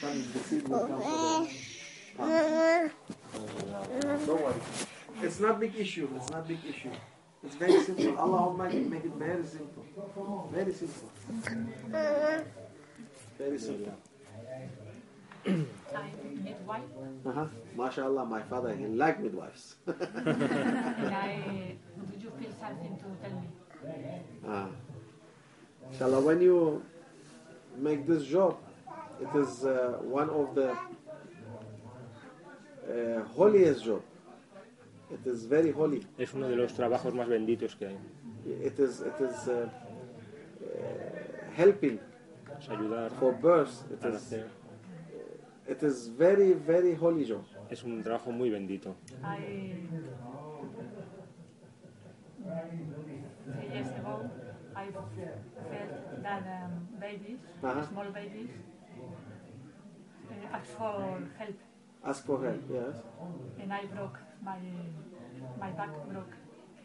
Then 0.00 0.16
the 0.32 0.40
seed 0.48 0.66
will 0.68 0.86
come 0.88 1.00
to 1.00 1.46
them. 2.18 2.90
Don't 4.26 4.42
worry. 4.42 4.60
It's 5.22 5.38
not 5.38 5.60
big 5.60 5.74
issue. 5.76 6.08
It's 6.16 6.30
not 6.30 6.48
big 6.48 6.62
issue. 6.72 6.90
It's 7.44 7.54
very 7.56 7.80
simple. 7.82 8.18
Allah 8.18 8.38
Almighty 8.48 8.80
make 8.80 9.04
it 9.04 9.12
very 9.14 9.44
simple. 9.44 9.84
Very 10.52 10.72
simple. 10.74 11.10
Very 13.38 13.58
simple. 13.58 13.94
I'm 15.46 15.66
midwife, 16.44 16.82
Uh-huh. 17.26 17.46
MashaAllah, 17.76 18.28
my 18.28 18.42
father, 18.42 18.74
he 18.76 18.86
like 18.86 19.20
midwives. 19.22 19.76
I, 19.88 19.92
do 19.96 20.02
you 22.20 22.30
feel 22.38 22.52
something 22.60 22.96
to 22.98 23.04
tell 23.22 23.40
me? 23.40 23.48
Ah. 24.46 24.68
Inshallah, 25.90 26.20
when 26.20 26.40
you 26.42 26.82
make 27.78 28.06
this 28.06 28.24
job, 28.26 28.58
it 29.20 29.34
is 29.34 29.64
uh, 29.64 29.96
one 30.02 30.28
of 30.28 30.54
the 30.54 30.76
uh, 32.86 33.22
holiest 33.34 33.84
job. 33.84 34.02
It 35.12 35.26
is 35.26 35.46
very 35.48 35.72
holy. 35.72 36.06
es 36.18 36.32
uno 36.34 36.48
de 36.48 36.56
los 36.56 36.72
trabajos 36.74 37.14
más 37.14 37.28
benditos 37.28 37.74
que 37.76 37.86
hay 37.88 37.98
It 38.46 38.78
is 38.78 39.00
it 39.00 39.20
is 39.20 39.48
uh, 39.48 39.52
uh, 39.52 39.68
helping 41.56 41.98
es 42.58 42.68
ayudar 42.68 43.10
for 43.12 43.32
birth. 43.34 43.72
It 43.92 44.04
a 44.04 44.08
is 44.08 44.14
nacer 44.14 44.46
it 45.68 45.82
is 45.82 46.08
very 46.16 46.52
very 46.54 46.94
holy 46.94 47.24
job. 47.24 47.44
es 47.70 47.82
un 47.84 48.02
trabajo 48.02 48.30
muy 48.32 48.50
bendito 48.50 48.94
I, 49.22 49.76
three 53.52 53.68
years 53.74 53.88
ago, 53.98 54.30
I 54.74 54.86
felt 54.90 56.22
that 56.22 56.42
um, 56.46 56.88
babies, 57.00 57.38
small 57.88 58.10
babies, 58.12 58.50
uh, 60.30 60.56
asked 60.56 60.70
for 60.78 61.20
help, 61.38 61.56
Ask 62.04 62.24
for 62.24 62.42
help. 62.42 62.62
Yes. 62.72 62.96
and 63.60 63.72
I 63.72 63.84
broke 63.86 64.18
my 64.42 64.58
my 65.58 65.70
back 65.72 65.90
broke. 66.08 66.34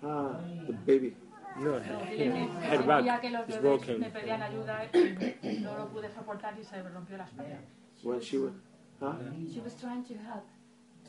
Ah, 0.04 0.40
the 0.68 0.74
baby. 0.86 1.16
no, 1.58 1.80
So, 1.80 2.00
dile 2.06 2.32
que 2.34 2.68
her 2.70 2.84
back 2.84 3.22
que 3.22 3.30
is 3.54 3.62
broken 3.62 4.00
me 4.00 4.10
pedían 4.10 4.42
ayuda 4.42 4.90
no 5.62 5.78
lo 5.78 5.88
pude 5.90 6.10
soportar 6.12 6.54
y 6.60 6.64
se 6.64 6.82
rompió 6.84 7.18
la 7.18 7.24
espalda. 7.26 7.60
When 8.04 8.20
she 8.22 8.38
was, 8.38 8.54
huh? 9.00 9.14
She 9.54 9.60
was 9.62 9.74
trying 9.80 10.04
to 10.04 10.14
help 10.16 10.44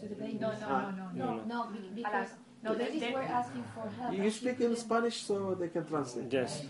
to 0.01 0.09
the 0.09 0.15
baby. 0.15 0.39
No, 0.41 0.53
no, 0.53 0.69
no, 0.69 0.91
no. 0.91 1.13
No, 1.13 1.35
no. 1.35 1.45
no, 1.47 1.71
be- 1.73 1.91
because 1.95 2.31
No, 2.63 2.75
the 2.75 2.85
they- 2.85 3.13
were 3.13 3.23
asking 3.23 3.65
for 3.75 3.89
help. 4.01 4.15
You 4.15 4.31
speak 4.31 4.61
in 4.61 4.75
Spanish 4.77 5.23
so 5.27 5.55
they 5.55 5.69
can 5.69 5.85
translate. 5.85 6.33
Yes. 6.33 6.65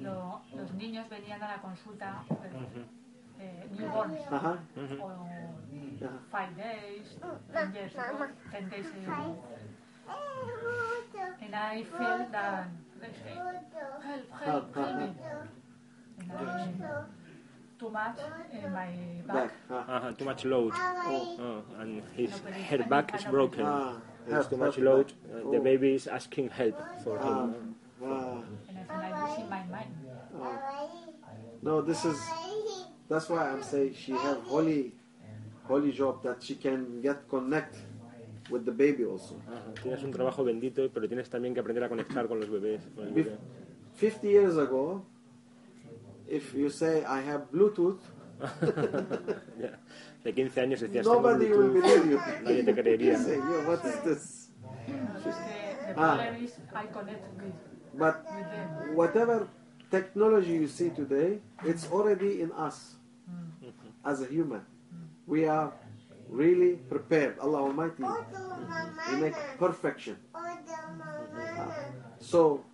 Lo- 0.00 0.40
los 0.54 0.70
niños 0.74 1.08
venían 1.10 1.42
a 1.42 1.48
la 1.48 1.60
consulta 1.60 2.24
eh, 2.30 2.84
newborns 3.76 4.22
Uh-huh. 4.32 4.56
o 5.02 5.10
Yeah. 6.00 6.08
five 6.30 6.52
days, 6.56 7.06
ten 7.52 7.74
years 7.74 7.94
ago, 7.94 8.26
ten 8.52 8.68
days 8.68 8.86
ago. 8.86 9.36
And 11.40 11.54
I 11.54 11.82
felt 11.84 12.30
that 12.32 12.68
they 13.00 13.12
say, 13.24 13.34
help, 13.34 13.72
help, 14.02 14.24
Help, 14.44 14.74
help 14.74 14.96
me. 14.98 15.08
And 16.20 16.32
I, 16.32 16.68
too 17.78 17.90
much 17.90 18.18
in 18.52 18.72
my 18.72 18.90
Back. 19.26 19.34
back. 19.34 19.50
Uh, 19.70 19.74
Uh-huh, 19.94 20.12
too 20.18 20.24
much 20.24 20.44
load. 20.44 20.72
Oh, 20.74 21.62
and 21.78 22.02
his 22.16 22.30
No, 22.30 22.36
but 22.44 22.52
it's 22.58 22.68
her 22.70 22.82
back 22.90 23.14
is 23.14 23.24
broken. 23.24 23.64
Ah, 23.64 23.94
There's 24.26 24.48
too 24.48 24.56
much 24.58 24.78
load. 24.78 25.12
help. 25.30 25.46
Uh, 25.46 25.50
the 25.52 25.58
Oh. 25.58 25.62
baby 25.70 25.94
is 25.94 26.06
asking 26.08 26.48
help 26.50 26.76
for 27.04 27.18
Ah. 27.18 27.24
him. 27.26 27.74
ah. 28.02 28.42
And 28.68 28.78
I 28.78 28.82
feel 28.82 28.98
like 28.98 29.14
losing 29.22 29.48
my 29.48 29.62
mind. 29.70 29.94
No, 31.62 31.80
this 31.82 32.04
is 32.04 32.18
that's 33.08 33.28
why 33.28 33.48
I'm 33.50 33.62
saying 33.62 33.94
she 33.94 34.12
have 34.12 34.38
holy 34.46 34.92
holy 35.66 35.92
job 35.92 36.22
that 36.22 36.42
she 36.42 36.54
can 36.56 37.00
get 37.02 37.28
connect 37.28 37.76
with 38.50 38.64
the 38.64 38.72
baby 38.72 39.04
also. 39.04 39.34
Ajá, 39.46 39.74
Tienes 39.82 40.02
un 40.02 40.10
trabajo 40.12 40.42
bendito, 40.44 40.90
pero 40.92 41.06
tienes 41.08 41.28
también 41.28 41.52
que 41.54 41.60
aprender 41.60 41.84
a 41.84 41.88
conectar 41.88 42.26
con 42.28 42.40
los 42.40 42.48
bebés. 42.50 42.80
con 42.94 43.14
Bef- 43.14 43.36
50 43.96 44.26
years 44.28 44.56
ago, 44.56 45.04
if 46.26 46.54
you 46.54 46.70
say 46.70 47.04
I 47.04 47.20
have 47.20 47.50
Bluetooth, 47.52 48.00
Ya. 49.60 49.78
De 50.24 50.32
15 50.32 50.60
años 50.60 50.80
decías 50.80 51.04
"Tengo 51.04 51.16
nobody 51.16 51.50
will 51.50 51.72
believe 51.72 52.10
you. 52.10 52.18
Nadie 52.44 52.62
te 52.64 52.74
creería. 52.74 53.18
say, 53.24 53.36
yo, 53.36 53.66
what 53.68 53.84
is 53.84 54.00
this? 54.04 54.50
The, 54.86 55.30
the 55.30 55.94
Ah. 55.96 56.16
problem 56.16 56.44
is 56.44 56.52
I 56.74 56.86
connect 56.86 57.24
with, 57.42 57.52
But 57.98 58.24
with 58.24 58.46
them. 58.50 58.96
whatever 58.96 59.46
technology 59.90 60.52
you 60.54 60.68
see 60.68 60.90
today, 60.90 61.40
it's 61.64 61.90
already 61.90 62.40
in 62.42 62.52
us 62.52 62.94
Mm. 63.28 63.72
as 64.04 64.20
a 64.22 64.26
human. 64.26 64.62
We 65.26 65.46
are 65.46 65.72
really 66.28 66.76
prepared. 66.76 67.38
Allah 67.38 67.62
Almighty, 67.62 68.04
He 69.10 69.16
make 69.16 69.34
perfection. 69.58 70.16
So 72.20 72.64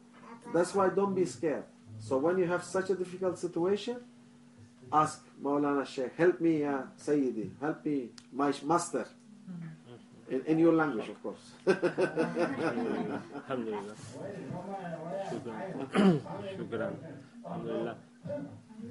that's 0.53 0.75
why 0.75 0.89
don't 0.89 1.15
be 1.15 1.25
scared. 1.25 1.65
So 1.99 2.19
when 2.19 2.39
you 2.39 2.47
have 2.47 2.63
such 2.65 2.91
a 2.91 2.95
difficult 2.95 3.39
situation, 3.39 3.97
ask 4.93 5.25
Maulana 5.43 5.87
Sheikh, 5.87 6.15
help 6.17 6.41
me, 6.41 6.61
ya 6.63 6.83
Sayyidi, 6.99 7.51
help 7.61 7.85
me, 7.85 8.11
my 8.33 8.53
master. 8.65 9.07
In, 10.31 10.41
in 10.47 10.59
your 10.59 10.73
language, 10.73 11.09
of 11.11 11.23
course. 11.23 11.53
Alhamdulillah. 11.67 13.19
Shukran. 15.29 16.21
Shukran. 16.57 16.95
Alhamdulillah. 17.45 17.97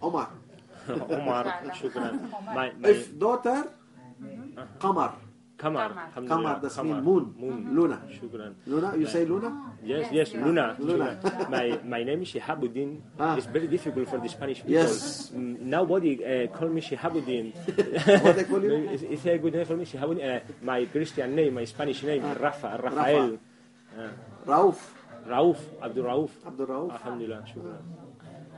Omar. 0.01 0.29
Omar, 1.09 1.45
shukran. 1.79 2.29
My, 2.55 2.71
my 2.79 2.89
If 2.89 3.17
daughter, 3.17 3.71
Qamar. 4.79 5.15
Kamar. 5.57 5.89
Kamar. 5.89 5.89
Alhamdulillah. 6.11 6.59
Qamar, 6.59 6.61
that's 6.61 6.75
Kamar. 6.75 6.95
mean 6.95 7.03
moon. 7.03 7.23
Moon. 7.39 7.59
Luna. 7.75 8.01
Shukran. 8.11 8.51
Luna, 8.67 8.97
you 8.97 9.07
say 9.07 9.23
Luna? 9.23 9.49
Yes, 9.83 10.11
yes, 10.11 10.33
Luna. 10.33 10.75
Luna. 10.79 11.19
my 11.49 11.79
my 11.87 12.01
name 12.03 12.21
is 12.23 12.29
Shihabuddin. 12.35 12.99
Ah. 13.19 13.37
It's 13.37 13.47
very 13.47 13.67
difficult 13.67 14.09
for 14.09 14.17
the 14.19 14.27
Spanish 14.27 14.57
people. 14.59 14.73
Yes. 14.75 15.31
Mm, 15.31 15.61
Nobody 15.61 16.19
uh, 16.19 16.47
call 16.51 16.67
me 16.67 16.81
Shihabuddin. 16.81 17.53
What 18.23 18.35
they 18.35 18.43
call 18.43 18.59
you? 18.63 18.91
it's, 18.91 19.03
it's 19.03 19.25
a 19.25 19.37
good 19.37 19.53
name 19.55 19.65
for 19.65 19.77
me, 19.77 19.85
Shihabuddin. 19.85 20.19
Uh, 20.19 20.39
my 20.61 20.83
Christian 20.91 21.31
name, 21.35 21.53
my 21.55 21.63
Spanish 21.65 22.03
name, 22.03 22.23
Rafa, 22.35 22.79
Rafael. 22.83 23.39
Uh, 23.95 24.11
Rauf. 24.45 24.77
Rauf, 25.27 25.59
Abdul 25.81 26.03
Rauf. 26.03 26.31
Abdul 26.45 26.67
Rauf. 26.67 26.91
Alhamdulillah, 26.91 27.43
shukran. 27.47 27.79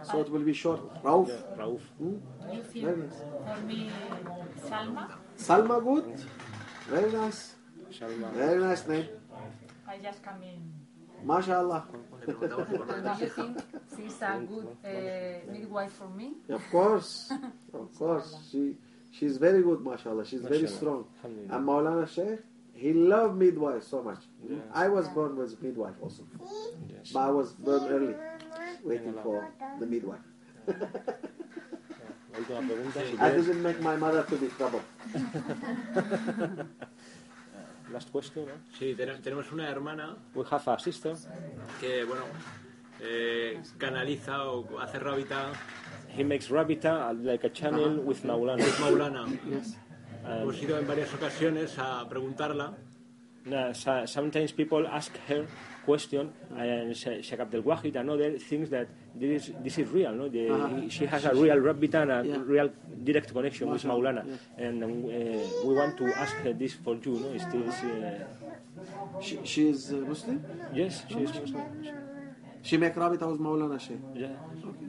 So 0.03 0.21
it 0.21 0.29
will 0.29 0.41
be 0.41 0.53
short. 0.53 0.81
Rauf. 1.03 1.27
Yeah, 1.29 1.57
Rauf. 1.57 1.81
You 1.99 2.21
Very 2.73 2.97
nice. 2.97 3.21
for 3.45 3.61
me, 3.65 3.89
Salma, 4.67 5.09
Salma 5.37 5.83
good. 5.83 6.21
Very 6.87 7.11
nice. 7.11 7.55
Shalom. 7.91 8.25
Very 8.33 8.59
nice 8.61 8.87
name. 8.87 9.07
I 9.87 9.97
just 9.97 10.21
come 10.23 10.43
in. 10.43 10.59
MashaAllah. 11.25 11.83
Do 12.25 13.23
you 13.23 13.29
think 13.29 13.57
she's 13.95 14.21
a 14.21 14.39
good 14.47 14.67
uh, 14.83 15.51
midwife 15.51 15.93
for 15.93 16.09
me? 16.09 16.33
Of 16.49 16.63
course. 16.71 17.31
Of 17.73 17.97
course. 17.97 18.35
She 18.51 18.75
she's 19.11 19.37
very 19.37 19.61
good, 19.63 19.81
mashallah. 19.81 20.25
She's 20.25 20.41
very 20.41 20.67
strong. 20.67 21.05
And 21.23 21.65
Maulana 21.67 22.07
Sheikh, 22.07 22.39
he 22.73 22.93
loved 22.93 23.37
midwife 23.37 23.83
so 23.83 24.01
much. 24.03 24.19
Yeah. 24.47 24.57
I 24.73 24.87
was 24.89 25.07
born 25.09 25.35
with 25.37 25.61
midwife 25.61 25.95
also. 26.01 26.23
Yes. 26.89 27.11
But 27.13 27.19
I 27.19 27.31
was 27.31 27.53
born 27.53 27.83
early, 27.89 28.15
waiting 28.85 29.13
for 29.23 29.43
the 29.79 29.85
midwife. 29.85 30.21
La 30.67 32.39
última 32.39 32.59
pregunta, 32.67 32.99
si 33.01 33.15
I 33.17 33.29
didn't 33.31 33.61
make 33.63 33.79
my 33.81 33.95
mother 33.97 34.23
to 34.25 34.35
be 34.37 34.47
trouble. 34.57 34.81
Last 37.91 38.11
question, 38.11 38.45
no? 38.47 38.53
Sí, 38.77 38.93
ten- 38.95 39.21
tenemos 39.21 39.51
una 39.51 39.69
hermana 39.69 40.17
We 40.33 40.43
have 40.49 40.67
a 40.67 40.79
sister. 40.79 41.15
que, 41.79 42.03
bueno, 42.03 42.23
eh, 42.99 43.61
canaliza 43.77 44.43
o 44.51 44.79
hace 44.79 44.99
rabita 44.99 45.51
He 46.17 46.23
makes 46.23 46.49
Rabita 46.49 47.09
uh, 47.09 47.13
like 47.13 47.43
a 47.45 47.49
channel 47.51 47.99
with 47.99 48.23
Maulana. 48.23 48.63
Maulana. 48.79 49.25
Yes. 49.49 49.77
Hemos 50.25 50.61
ido 50.61 50.79
en 50.79 50.87
varias 50.87 51.13
ocasiones 51.13 51.77
a 51.77 52.07
preguntarla 52.09 52.73
so- 53.73 54.07
sometimes 54.07 54.51
people 54.53 54.87
ask 54.87 55.15
her 55.29 55.45
question 55.85 56.23
and 56.57 56.95
She- 56.95 57.21
Sheikh 57.21 57.39
Abdel 57.39 57.61
Wahid 57.69 57.95
and 57.95 58.09
other 58.09 58.31
things 58.49 58.69
that 58.75 58.87
this 59.15 59.47
is, 59.49 59.53
this 59.63 59.77
is 59.81 59.87
real, 59.89 60.11
no? 60.13 60.25
The, 60.35 60.43
Uh-huh. 60.49 60.89
She 60.89 61.05
has 61.05 61.23
a 61.25 61.33
real 61.43 61.57
Rabita 61.67 61.99
and 62.03 62.11
a 62.11 62.19
Yeah. 62.25 62.41
real 62.53 62.69
direct 63.07 63.29
connection 63.35 63.69
with 63.73 63.83
Maulana. 63.83 64.23
And 64.57 64.83
um, 64.83 64.91
uh, 65.05 65.67
we 65.67 65.73
want 65.81 65.93
to 66.01 66.05
ask 66.23 66.33
her 66.45 66.53
this 66.53 66.73
for 66.83 66.95
you, 67.03 67.13
no? 67.23 67.27
Is 67.37 67.45
this, 67.53 67.75
uh, 67.83 68.25
She, 69.21 69.39
she 69.51 69.61
is 69.69 69.79
uh, 69.93 69.97
Muslim? 70.11 70.37
yes, 70.73 71.03
she 71.11 71.19
is 71.25 71.31
Muslim. 71.33 71.63
She 72.67 72.75
make 72.77 72.95
rabita 72.95 73.25
with 73.31 73.39
Maulana 73.39 73.79
Sheikh. 73.79 74.01
Yeah. 74.15 74.27
Okay. 74.69 74.87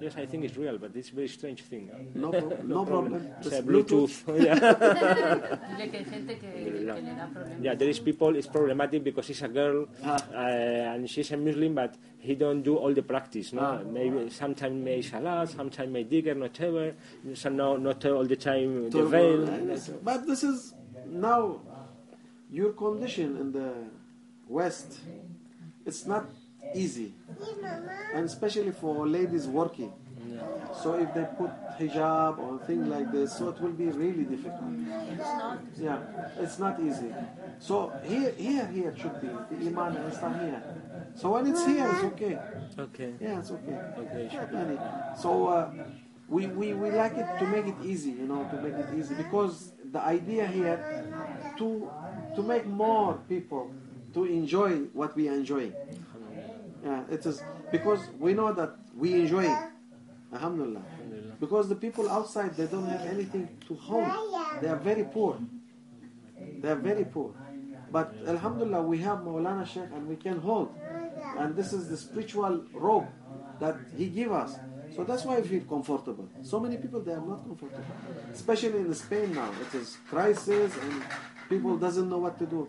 Yes, 0.00 0.14
I 0.16 0.26
think 0.26 0.44
it's 0.44 0.56
real, 0.56 0.78
but 0.78 0.94
it's 0.94 1.10
a 1.10 1.14
very 1.14 1.28
strange 1.28 1.62
thing. 1.62 1.90
No, 2.14 2.30
pro- 2.30 2.62
no 2.62 2.84
problem. 2.92 3.14
It's 3.38 3.46
It's 3.48 3.56
a 3.58 3.62
Bluetooth. 3.62 4.14
yeah. 4.44 4.54
Dile 5.76 5.90
que 5.90 5.98
hay 5.98 6.04
gente 6.04 6.38
que, 6.38 6.48
que 6.64 6.70
le 6.70 6.84
da 6.86 7.26
problemas. 7.28 7.62
Yeah, 7.64 7.74
there 7.74 7.88
is 7.88 7.98
people. 8.00 8.36
It's 8.36 8.46
problematic 8.46 9.02
because 9.04 9.26
she's 9.26 9.42
a 9.42 9.48
girl 9.48 9.86
Ah. 10.04 10.16
uh, 10.32 10.94
and 10.94 11.10
she's 11.10 11.30
a 11.32 11.36
Muslim, 11.36 11.74
but 11.74 11.96
he 12.18 12.34
don't 12.36 12.62
do 12.62 12.76
all 12.76 12.94
the 12.94 13.02
practice. 13.02 13.52
No, 13.52 13.62
Ah. 13.62 13.80
maybe 13.84 14.30
sometimes 14.30 14.74
make 14.84 15.02
salat, 15.04 15.48
sometimes 15.50 15.90
make 15.92 16.08
zikir, 16.10 16.36
not 16.36 16.60
ever. 16.60 16.94
So 17.34 17.48
no, 17.50 17.76
not 17.76 18.04
all 18.06 18.24
the 18.24 18.36
time 18.36 18.88
the 18.90 19.04
veil. 19.04 19.46
But 20.02 20.26
this 20.26 20.42
is 20.44 20.74
now 21.06 21.60
your 22.50 22.72
condition 22.72 23.36
in 23.36 23.52
the 23.52 23.72
West. 24.48 25.00
It's 25.84 26.06
not 26.06 26.26
easy, 26.74 27.14
and 28.14 28.24
especially 28.24 28.72
for 28.72 29.06
ladies 29.06 29.46
working. 29.46 29.92
So 30.82 30.94
if 30.94 31.12
they 31.14 31.26
put 31.36 31.50
hijab 31.78 32.38
or 32.38 32.58
things 32.66 32.88
like 32.88 33.12
this, 33.12 33.36
so 33.36 33.50
it 33.50 33.60
will 33.60 33.72
be 33.72 33.86
really 33.86 34.24
difficult. 34.24 34.72
Yeah, 35.78 35.98
it's 36.38 36.58
not 36.58 36.80
easy. 36.80 37.14
So 37.58 37.92
here, 38.04 38.32
here, 38.36 38.66
here 38.66 38.88
it 38.90 38.98
should 38.98 39.20
be 39.20 39.28
the 39.28 39.66
iman 39.68 39.96
is 39.96 40.20
not 40.20 40.40
here. 40.40 40.62
So 41.14 41.32
when 41.32 41.46
it's 41.46 41.64
here, 41.66 41.88
it's 41.92 42.04
okay. 42.04 42.38
Okay. 42.78 43.12
Yeah, 43.20 43.38
it's 43.40 43.50
okay. 43.50 43.78
Okay, 43.98 44.28
sure. 44.32 44.48
Yani, 44.52 45.18
So 45.18 45.48
uh, 45.48 45.70
we, 46.28 46.46
we, 46.46 46.72
we 46.72 46.90
like 46.90 47.16
it 47.16 47.26
to 47.38 47.46
make 47.46 47.66
it 47.66 47.76
easy, 47.84 48.10
you 48.12 48.26
know, 48.26 48.48
to 48.50 48.60
make 48.62 48.74
it 48.74 48.88
easy 48.98 49.14
because 49.14 49.72
the 49.92 50.00
idea 50.00 50.46
here 50.46 50.78
to 51.58 51.90
to 52.34 52.42
make 52.42 52.66
more 52.66 53.20
people 53.28 53.70
to 54.14 54.24
enjoy 54.24 54.70
what 54.94 55.14
we 55.14 55.28
are 55.28 55.34
enjoying. 55.34 55.74
Yeah, 56.84 57.02
it 57.10 57.24
is 57.26 57.42
because 57.70 58.00
we 58.18 58.34
know 58.34 58.52
that 58.52 58.76
we 58.96 59.14
enjoy 59.14 59.44
it. 59.44 59.58
Alhamdulillah. 60.32 60.82
Because 61.38 61.68
the 61.68 61.74
people 61.76 62.08
outside 62.10 62.54
they 62.56 62.66
don't 62.66 62.86
have 62.86 63.06
anything 63.06 63.48
to 63.68 63.74
hold. 63.74 64.10
They 64.60 64.68
are 64.68 64.76
very 64.76 65.04
poor. 65.04 65.38
They 66.60 66.68
are 66.70 66.76
very 66.76 67.04
poor. 67.04 67.34
But 67.90 68.14
Alhamdulillah 68.26 68.82
we 68.82 68.98
have 68.98 69.18
Maulana 69.18 69.66
Sheikh 69.66 69.90
and 69.94 70.08
we 70.08 70.16
can 70.16 70.38
hold. 70.40 70.74
And 71.38 71.54
this 71.54 71.72
is 71.72 71.88
the 71.88 71.96
spiritual 71.96 72.64
robe 72.74 73.06
that 73.60 73.76
he 73.96 74.08
give 74.08 74.32
us. 74.32 74.56
So 74.96 75.04
that's 75.04 75.24
why 75.24 75.38
we 75.40 75.48
feel 75.48 75.62
comfortable. 75.62 76.28
So 76.42 76.58
many 76.58 76.76
people 76.78 77.00
they 77.00 77.12
are 77.12 77.20
not 77.20 77.44
comfortable. 77.46 77.84
Especially 78.32 78.78
in 78.80 78.92
Spain 78.94 79.34
now. 79.34 79.50
It 79.60 79.76
is 79.78 79.98
crisis 80.08 80.76
and 80.76 81.02
people 81.48 81.76
doesn't 81.76 82.08
know 82.08 82.18
what 82.18 82.38
to 82.38 82.46
do. 82.46 82.68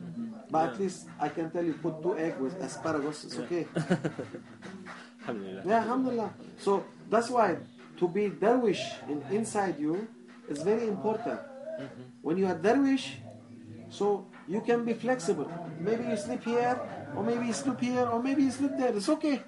Mm-hmm. 0.00 0.33
But 0.54 0.70
at 0.70 0.78
least 0.78 1.10
I 1.18 1.26
can 1.34 1.50
tell 1.50 1.66
you 1.66 1.74
put 1.74 1.98
two 1.98 2.14
egg 2.14 2.38
with 2.38 2.54
asparagus, 2.62 3.26
it's 3.26 3.42
okay. 3.42 3.66
Alhamdulillah. 5.26 5.62
Yeah, 5.66 5.80
alhamdulillah. 5.82 6.30
So 6.62 6.86
that's 7.10 7.26
why 7.26 7.58
to 7.98 8.06
be 8.06 8.30
dervish 8.30 8.78
in, 9.10 9.18
inside 9.34 9.82
you 9.82 10.06
is 10.46 10.62
very 10.62 10.86
important. 10.86 11.42
Mm-hmm. 11.42 12.02
When 12.22 12.38
you 12.38 12.46
are 12.46 12.54
darwish, 12.54 13.18
so 13.90 14.30
you 14.46 14.60
can 14.62 14.84
be 14.86 14.94
flexible. 14.94 15.50
Maybe 15.82 16.06
you 16.06 16.14
sleep 16.14 16.44
here, 16.46 16.78
or 17.18 17.24
maybe 17.26 17.50
you 17.50 17.56
sleep 17.56 17.80
here, 17.82 18.06
or 18.06 18.22
maybe 18.22 18.46
you 18.46 18.52
sleep 18.54 18.78
there. 18.78 18.94
It's 18.94 19.08
okay. 19.10 19.42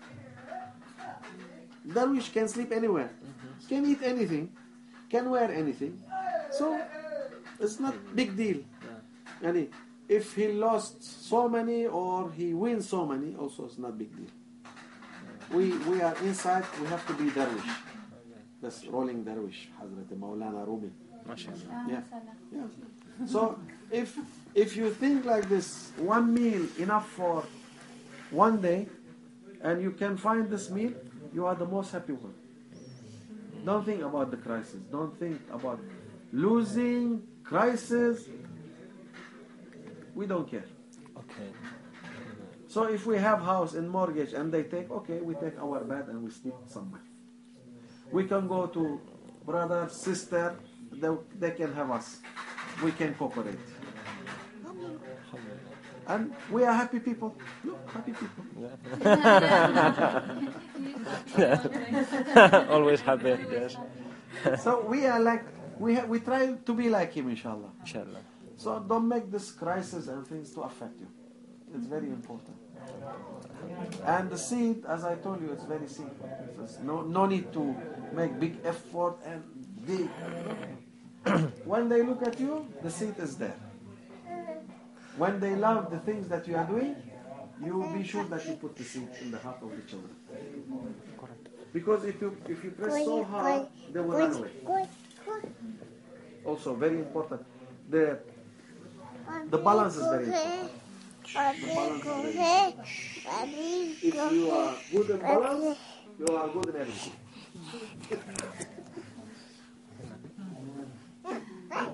Darwish 1.87 2.33
can 2.35 2.51
sleep 2.51 2.73
anywhere, 2.75 3.15
mm-hmm. 3.15 3.69
can 3.71 3.87
eat 3.87 4.03
anything, 4.03 4.51
can 5.07 5.31
wear 5.31 5.55
anything. 5.55 6.03
So 6.51 6.75
it's 7.63 7.79
not 7.79 7.95
mm-hmm. 7.95 8.17
big 8.17 8.35
deal. 8.35 8.67
Yani, 9.45 9.69
if 10.09 10.35
he 10.35 10.49
lost 10.49 11.03
so 11.29 11.49
many 11.49 11.87
or 11.87 12.31
he 12.31 12.55
wins 12.55 12.89
so 12.89 13.07
many, 13.07 13.35
also 13.35 13.65
it's 13.67 13.79
not 13.79 13.99
big 13.99 14.15
deal. 14.17 14.31
We 15.53 15.73
we 15.89 16.03
are 16.03 16.17
inside. 16.25 16.65
We 16.81 16.87
have 16.89 17.07
to 17.07 17.15
be 17.15 17.31
darwish. 17.31 17.71
That's 18.63 18.85
whirling 18.85 19.25
darwish, 19.25 19.69
Hazrat 19.81 20.11
Maulana 20.19 20.67
Rumi. 20.67 20.91
MashaAllah. 21.29 21.89
Yeah. 21.89 22.01
Yeah. 22.53 23.27
So 23.27 23.59
if 23.91 24.17
if 24.55 24.77
you 24.77 24.91
think 24.91 25.25
like 25.25 25.49
this, 25.49 25.93
one 25.97 26.33
meal 26.33 26.67
enough 26.79 27.09
for 27.11 27.45
one 28.31 28.61
day, 28.61 28.89
and 29.63 29.83
you 29.83 29.93
can 29.93 30.17
find 30.17 30.51
this 30.51 30.71
meal, 30.71 30.93
you 31.33 31.47
are 31.47 31.55
the 31.55 31.67
most 31.67 31.93
happy 31.93 32.13
one. 32.13 32.35
Don't 33.65 33.85
think 33.85 34.03
about 34.03 34.31
the 34.31 34.37
crisis. 34.37 34.81
Don't 34.91 35.19
think 35.19 35.41
about 35.53 35.81
losing 36.33 37.23
crisis. 37.43 38.29
We 40.17 40.27
don't 40.27 40.51
care. 40.51 40.65
Okay. 41.19 41.51
So 42.67 42.85
if 42.85 43.05
we 43.07 43.19
have 43.19 43.41
house 43.43 43.75
and 43.75 43.89
mortgage 43.89 44.33
and 44.33 44.51
they 44.51 44.63
take, 44.63 44.91
okay, 44.91 45.21
we 45.21 45.35
take 45.35 45.59
our 45.61 45.85
bed 45.85 46.07
and 46.09 46.23
we 46.25 46.31
sleep 46.31 46.55
somewhere. 46.67 47.03
We 48.11 48.25
can 48.25 48.49
go 48.49 48.67
to 48.67 48.99
brother, 49.45 49.89
sister, 49.91 50.57
they, 50.91 51.09
they 51.39 51.51
can 51.51 51.75
have 51.75 51.91
us. 51.91 52.21
We 52.83 52.93
can 52.93 53.15
cooperate. 53.15 53.59
And 56.09 56.33
we 56.51 56.65
are 56.65 56.73
happy 56.73 57.01
people. 57.01 57.37
Look, 57.63 57.79
happy 57.91 58.13
people. 58.13 58.45
Always 62.71 63.01
happy, 63.03 63.37
yes. 63.51 63.77
So 64.63 64.81
we 64.87 65.05
are 65.05 65.21
like, 65.21 65.45
we, 65.79 65.97
ha- 65.97 66.07
we 66.07 66.21
try 66.21 66.53
to 66.55 66.75
be 66.75 66.89
like 66.89 67.13
him, 67.13 67.29
inshallah. 67.29 67.71
Inshallah. 67.81 68.23
So 68.57 68.81
don't 68.81 69.09
make 69.09 69.31
this 69.31 69.51
crisis 69.51 70.09
and 70.09 70.27
things 70.27 70.53
to 70.55 70.63
affect 70.63 70.99
you. 71.01 71.09
It's 71.75 71.87
very 71.87 72.07
important. 72.07 72.57
And 74.05 74.31
the 74.31 74.39
seed, 74.39 74.85
as 74.89 75.05
I 75.05 75.17
told 75.17 75.43
you, 75.43 75.51
it's 75.53 75.65
very 75.65 75.89
simple. 75.89 76.29
There's 76.57 76.79
no, 76.81 77.03
no 77.03 77.27
need 77.27 77.53
to 77.53 77.77
make 78.13 78.39
big 78.39 78.59
effort 78.65 79.17
and 79.25 79.43
dig. 79.87 80.09
when 81.65 81.89
they 81.89 82.03
look 82.03 82.23
at 82.23 82.39
you, 82.41 82.67
the 82.83 82.91
seed 82.91 83.15
is 83.19 83.37
there. 83.37 83.57
When 85.17 85.41
they 85.41 85.57
love 85.57 85.91
the 85.91 85.99
things 85.99 86.29
that 86.29 86.47
you 86.47 86.57
are 86.57 86.65
doing, 86.67 86.95
you 87.65 87.91
be 87.97 88.05
sure 88.05 88.25
that 88.25 88.47
you 88.47 88.55
put 88.55 88.77
the 88.77 88.85
seed 88.85 89.09
in 89.23 89.31
the 89.31 89.39
heart 89.39 89.59
of 89.63 89.71
the 89.71 89.83
children. 89.83 90.15
Because 91.73 92.05
if 92.05 92.21
you 92.21 92.37
if 92.49 92.63
you 92.65 92.71
press 92.71 93.05
so 93.05 93.25
hard, 93.25 93.69
they 93.93 94.01
will 94.01 94.19
run 94.19 94.33
away. 94.33 94.51
Also, 96.45 96.75
very 96.75 96.99
important. 96.99 97.45
The 97.91 98.21
the 99.51 99.59
balance 99.59 99.97
is 99.97 100.07
very 100.07 100.25
important. 100.27 100.71
If 104.03 104.15
you 104.33 104.51
are 104.51 104.75
good 104.93 105.11
in 105.11 105.19
balance, 105.19 105.79
you 106.19 106.27
are 106.37 106.49
good 106.49 106.69
in 106.75 106.77
everything. 106.81 107.13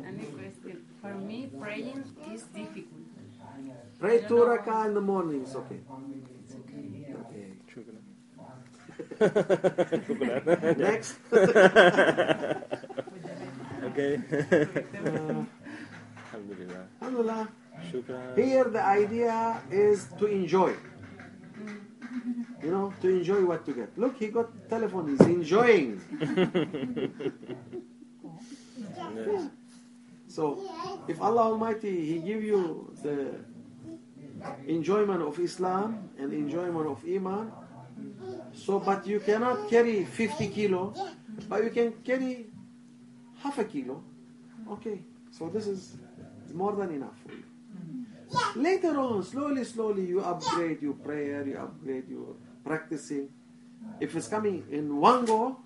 Any 0.06 0.24
question? 0.26 0.84
For 1.00 1.14
me, 1.14 1.50
praying 1.58 2.04
is 2.32 2.42
difficult. 2.54 2.86
Pray 3.98 4.20
two 4.28 4.34
rakah 4.34 4.86
in 4.86 4.94
the 4.94 5.00
morning, 5.00 5.42
it's 5.42 5.54
okay. 5.54 5.80
Shukran. 7.72 8.02
Next. 10.78 11.16
okay. 13.84 14.20
Alhamdulillah. 17.00 17.48
Here 18.36 18.64
the 18.64 18.82
idea 18.82 19.62
is 19.70 20.08
to 20.18 20.26
enjoy. 20.26 20.74
You 22.62 22.70
know, 22.70 22.94
to 23.00 23.08
enjoy 23.08 23.44
what 23.44 23.64
to 23.66 23.72
get. 23.72 23.98
Look, 23.98 24.18
he 24.18 24.28
got 24.28 24.46
telephone. 24.68 25.08
He's 25.10 25.26
enjoying. 25.26 26.00
So, 30.32 30.64
if 31.08 31.20
Allah 31.20 31.52
Almighty 31.52 32.06
He 32.06 32.18
give 32.18 32.42
you 32.42 32.88
the 33.02 33.36
enjoyment 34.66 35.20
of 35.20 35.38
Islam 35.38 36.08
and 36.16 36.32
enjoyment 36.32 36.88
of 36.88 37.04
Iman, 37.04 37.52
so 38.54 38.80
but 38.80 39.06
you 39.06 39.20
cannot 39.20 39.68
carry 39.68 40.04
50 40.04 40.48
kilo, 40.48 40.94
but 41.50 41.62
you 41.64 41.70
can 41.70 41.92
carry 42.02 42.46
half 43.42 43.58
a 43.58 43.64
kilo. 43.64 44.02
Okay, 44.70 45.04
so 45.30 45.50
this 45.50 45.66
is 45.66 45.98
more 46.54 46.74
than 46.74 46.94
enough 46.94 47.16
for 47.26 47.32
you. 47.32 47.44
Later 48.56 48.98
on, 48.98 49.22
slowly, 49.22 49.64
slowly, 49.64 50.06
you 50.06 50.20
upgrade 50.20 50.80
your 50.82 50.94
prayer, 50.94 51.46
you 51.46 51.58
upgrade 51.58 52.08
your 52.08 52.34
practicing. 52.64 53.28
If 54.00 54.16
it's 54.16 54.28
coming 54.28 54.64
in 54.70 54.96
one 54.96 55.24
go, 55.24 55.58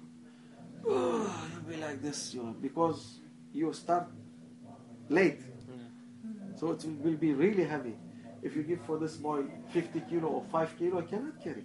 oh, 0.86 1.48
you'll 1.52 1.76
be 1.76 1.80
like 1.80 2.02
this, 2.02 2.34
you 2.34 2.42
know, 2.42 2.54
because 2.60 3.18
you 3.52 3.72
start 3.72 4.08
late. 5.08 5.40
So 6.56 6.70
it 6.72 6.84
will 7.02 7.16
be 7.16 7.32
really 7.34 7.64
heavy. 7.64 7.94
If 8.42 8.56
you 8.56 8.62
give 8.62 8.80
for 8.82 8.98
this 8.98 9.16
boy 9.16 9.44
50 9.72 10.00
kilo 10.08 10.28
or 10.28 10.44
5 10.50 10.78
kilo, 10.78 11.00
he 11.00 11.06
cannot 11.08 11.42
carry. 11.42 11.64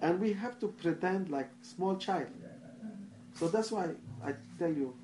And 0.00 0.20
we 0.20 0.32
have 0.32 0.58
to 0.60 0.68
pretend 0.68 1.28
like 1.28 1.50
small 1.62 1.96
child. 1.96 2.28
So 3.34 3.48
that's 3.48 3.70
why 3.70 3.90
I 4.24 4.34
tell 4.58 4.70
you, 4.70 4.94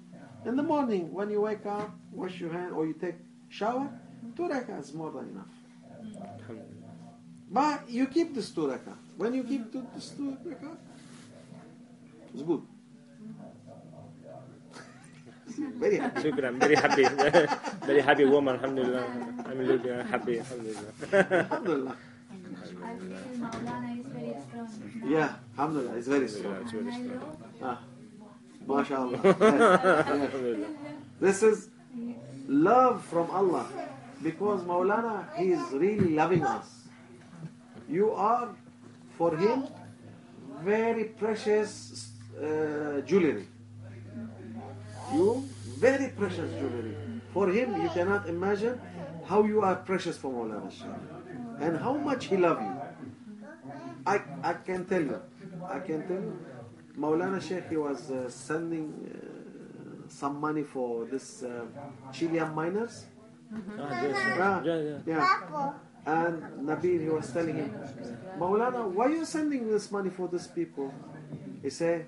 in 0.46 0.54
the 0.54 0.62
morning 0.62 1.12
when 1.12 1.28
you 1.30 1.40
wake 1.42 1.66
up, 1.66 1.90
wash 2.12 2.38
your 2.40 2.52
hand 2.52 2.72
or 2.72 2.86
you 2.86 2.94
take 2.94 3.16
shower, 3.48 3.90
two 4.36 4.46
rakah 4.48 4.78
is 4.80 4.94
more 4.94 5.10
than 5.10 5.34
enough. 5.34 5.50
But 7.50 7.90
you 7.90 8.06
keep 8.06 8.34
this 8.34 8.50
two 8.50 8.70
rakah. 8.70 8.96
When 9.16 9.34
you 9.34 9.42
keep 9.42 9.72
two, 9.72 9.86
this 9.94 10.10
two 10.10 10.38
rakah, 10.46 10.78
it's 12.32 12.42
good. 12.42 12.62
Very 15.82 15.96
happy. 15.96 16.20
Shukran. 16.20 16.58
Very 16.60 16.74
happy. 16.76 17.04
Very 17.86 18.02
happy 18.02 18.24
woman. 18.24 18.56
Alhamdulillah. 18.56 19.04
I'm 19.46 19.60
looking 19.66 20.00
happy. 20.06 20.38
Alhamdulillah. 20.40 20.92
Alhamdulillah. 21.12 21.96
I 22.86 22.94
feel 22.98 23.08
Maulana 23.40 23.98
is 23.98 24.06
very 24.06 24.34
strong. 24.46 24.68
Yeah, 25.08 25.32
Alhamdulillah, 25.58 25.96
it's 25.96 26.08
very 26.08 26.28
strong. 26.28 26.56
It's 26.62 26.72
very 26.72 26.92
strong. 26.92 27.36
Ah, 27.62 27.80
MashaAllah. 28.66 29.20
Yes, 29.40 30.30
yes. 30.34 30.68
This 31.20 31.42
is 31.42 31.68
love 32.48 33.04
from 33.04 33.30
Allah 33.30 33.66
because 34.22 34.62
Maulana, 34.62 35.34
he 35.36 35.52
is 35.52 35.62
really 35.72 36.14
loving 36.14 36.44
us. 36.44 36.66
You 37.88 38.12
are, 38.12 38.54
for 39.16 39.36
him, 39.36 39.64
very 40.62 41.04
precious 41.04 42.12
uh, 42.38 43.00
jewelry. 43.02 43.46
You, 45.12 45.44
very 45.78 46.08
precious 46.10 46.50
jewelry. 46.58 46.96
For 47.32 47.48
him, 47.50 47.80
you 47.80 47.88
cannot 47.90 48.28
imagine 48.28 48.80
how 49.24 49.44
you 49.44 49.60
are 49.60 49.76
precious 49.76 50.16
for 50.16 50.32
Maulana 50.32 50.70
Shaykh 50.70 51.60
and 51.60 51.76
how 51.78 51.94
much 51.94 52.26
he 52.26 52.36
loves 52.36 52.60
you. 52.60 52.76
I, 54.06 54.20
I 54.42 54.52
can 54.54 54.84
tell 54.86 55.02
you, 55.02 55.20
I 55.68 55.78
can 55.80 56.06
tell 56.06 56.16
you, 56.16 56.38
Maulana 56.98 57.40
Sheikh, 57.40 57.68
he 57.68 57.76
was 57.76 58.10
uh, 58.10 58.28
sending 58.28 58.88
uh, 59.04 60.08
some 60.08 60.40
money 60.40 60.62
for 60.62 61.04
this 61.04 61.42
uh, 61.42 61.66
Chilean 62.12 62.54
miners. 62.54 63.04
Ah, 63.78 64.02
yes, 64.02 64.16
Ah, 64.38 64.62
yeah, 64.64 64.80
yeah. 64.80 64.98
yeah. 65.06 65.72
And 66.06 66.42
Nabil, 66.66 67.00
he 67.02 67.08
was 67.08 67.30
telling 67.32 67.56
him, 67.56 67.70
Maulana, 68.38 68.88
why 68.88 69.06
are 69.06 69.10
you 69.10 69.24
sending 69.24 69.68
this 69.70 69.90
money 69.90 70.10
for 70.10 70.28
these 70.28 70.46
people? 70.46 70.92
He 71.62 71.70
said, 71.70 72.06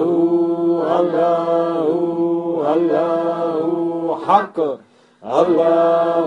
الله 1.00 1.88
الله 2.74 4.18
حق 4.28 4.60
الله 5.24 6.26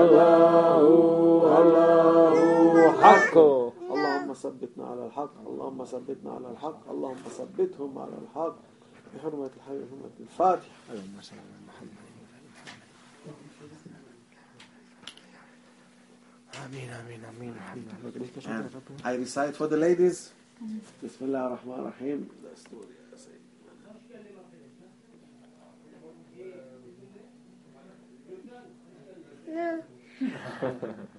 الله 0.00 0.80
الله 1.58 2.92
حق 3.02 3.67
ثبتنا 4.42 4.84
على 4.86 5.02
الحق. 5.06 5.34
اللهم 5.50 5.84
ثبتنا 5.84 6.30
على 6.36 6.48
الحق. 6.54 6.80
اللهم 6.90 7.24
ثبتهم 7.38 7.98
على 7.98 8.16
الحق. 8.22 8.56
بحرمة 9.14 9.50
الحي 9.56 9.76
وحرمة 9.82 10.16
الفاتحة. 10.20 10.72
آمين 16.66 16.90
آمين 16.90 17.22
آمين. 17.24 17.54
And 18.46 18.70
I 19.04 19.14
recite 19.14 19.54
for 19.56 19.66
the 19.66 19.76
ladies. 19.76 20.32
Bismillah 21.02 21.42
ar-Rahman 21.54 21.78
ar-Rahim 21.86 22.28
the 22.42 22.56
story 22.58 22.94
I 23.12 23.16
say. 23.16 23.38
You 30.60 31.17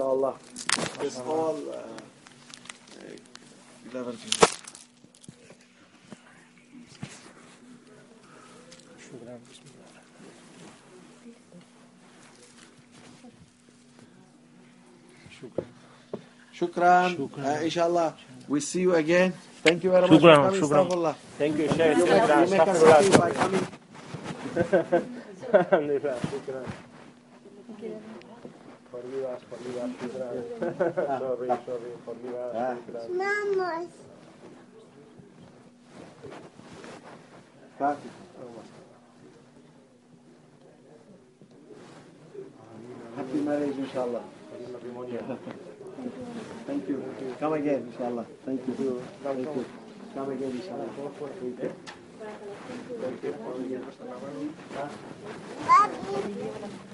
inshallah. 0.00 0.34
It's 1.02 1.18
all 1.20 1.56
uh, 1.68 1.76
uh, 1.76 3.12
11. 3.92 4.16
Shukran. 16.56 17.16
Shukran. 17.16 17.44
Uh, 17.44 17.60
inshallah, 17.60 18.14
we 18.48 18.60
see 18.60 18.80
you 18.80 18.94
again. 18.94 19.32
Thank 19.62 19.84
you 19.84 19.90
very 19.90 20.08
much 20.08 20.20
Shukran. 20.20 20.58
for. 20.60 20.66
Shukran. 20.66 21.14
Thank 21.36 21.58
you, 21.58 21.68
Shukran. 21.68 21.96
You 21.98 22.06
Shukran 26.40 26.89
sorry, 31.18 31.48
sorry, 31.66 31.90
Happy 43.16 43.38
marriage, 43.38 43.76
inshallah. 43.76 44.22
Thank 46.66 46.88
you. 46.88 47.02
Come 47.40 47.52
again, 47.54 47.88
inshallah. 47.90 48.26
Thank 48.46 48.68
you. 48.68 49.02
Thank 49.22 49.38
you. 49.40 49.64
Come 50.14 50.30
again, 50.30 50.50
inshallah. 50.50 50.88
Thank 50.96 51.62
you. 53.22 53.30
Thank 53.32 53.32
you. 56.36 56.89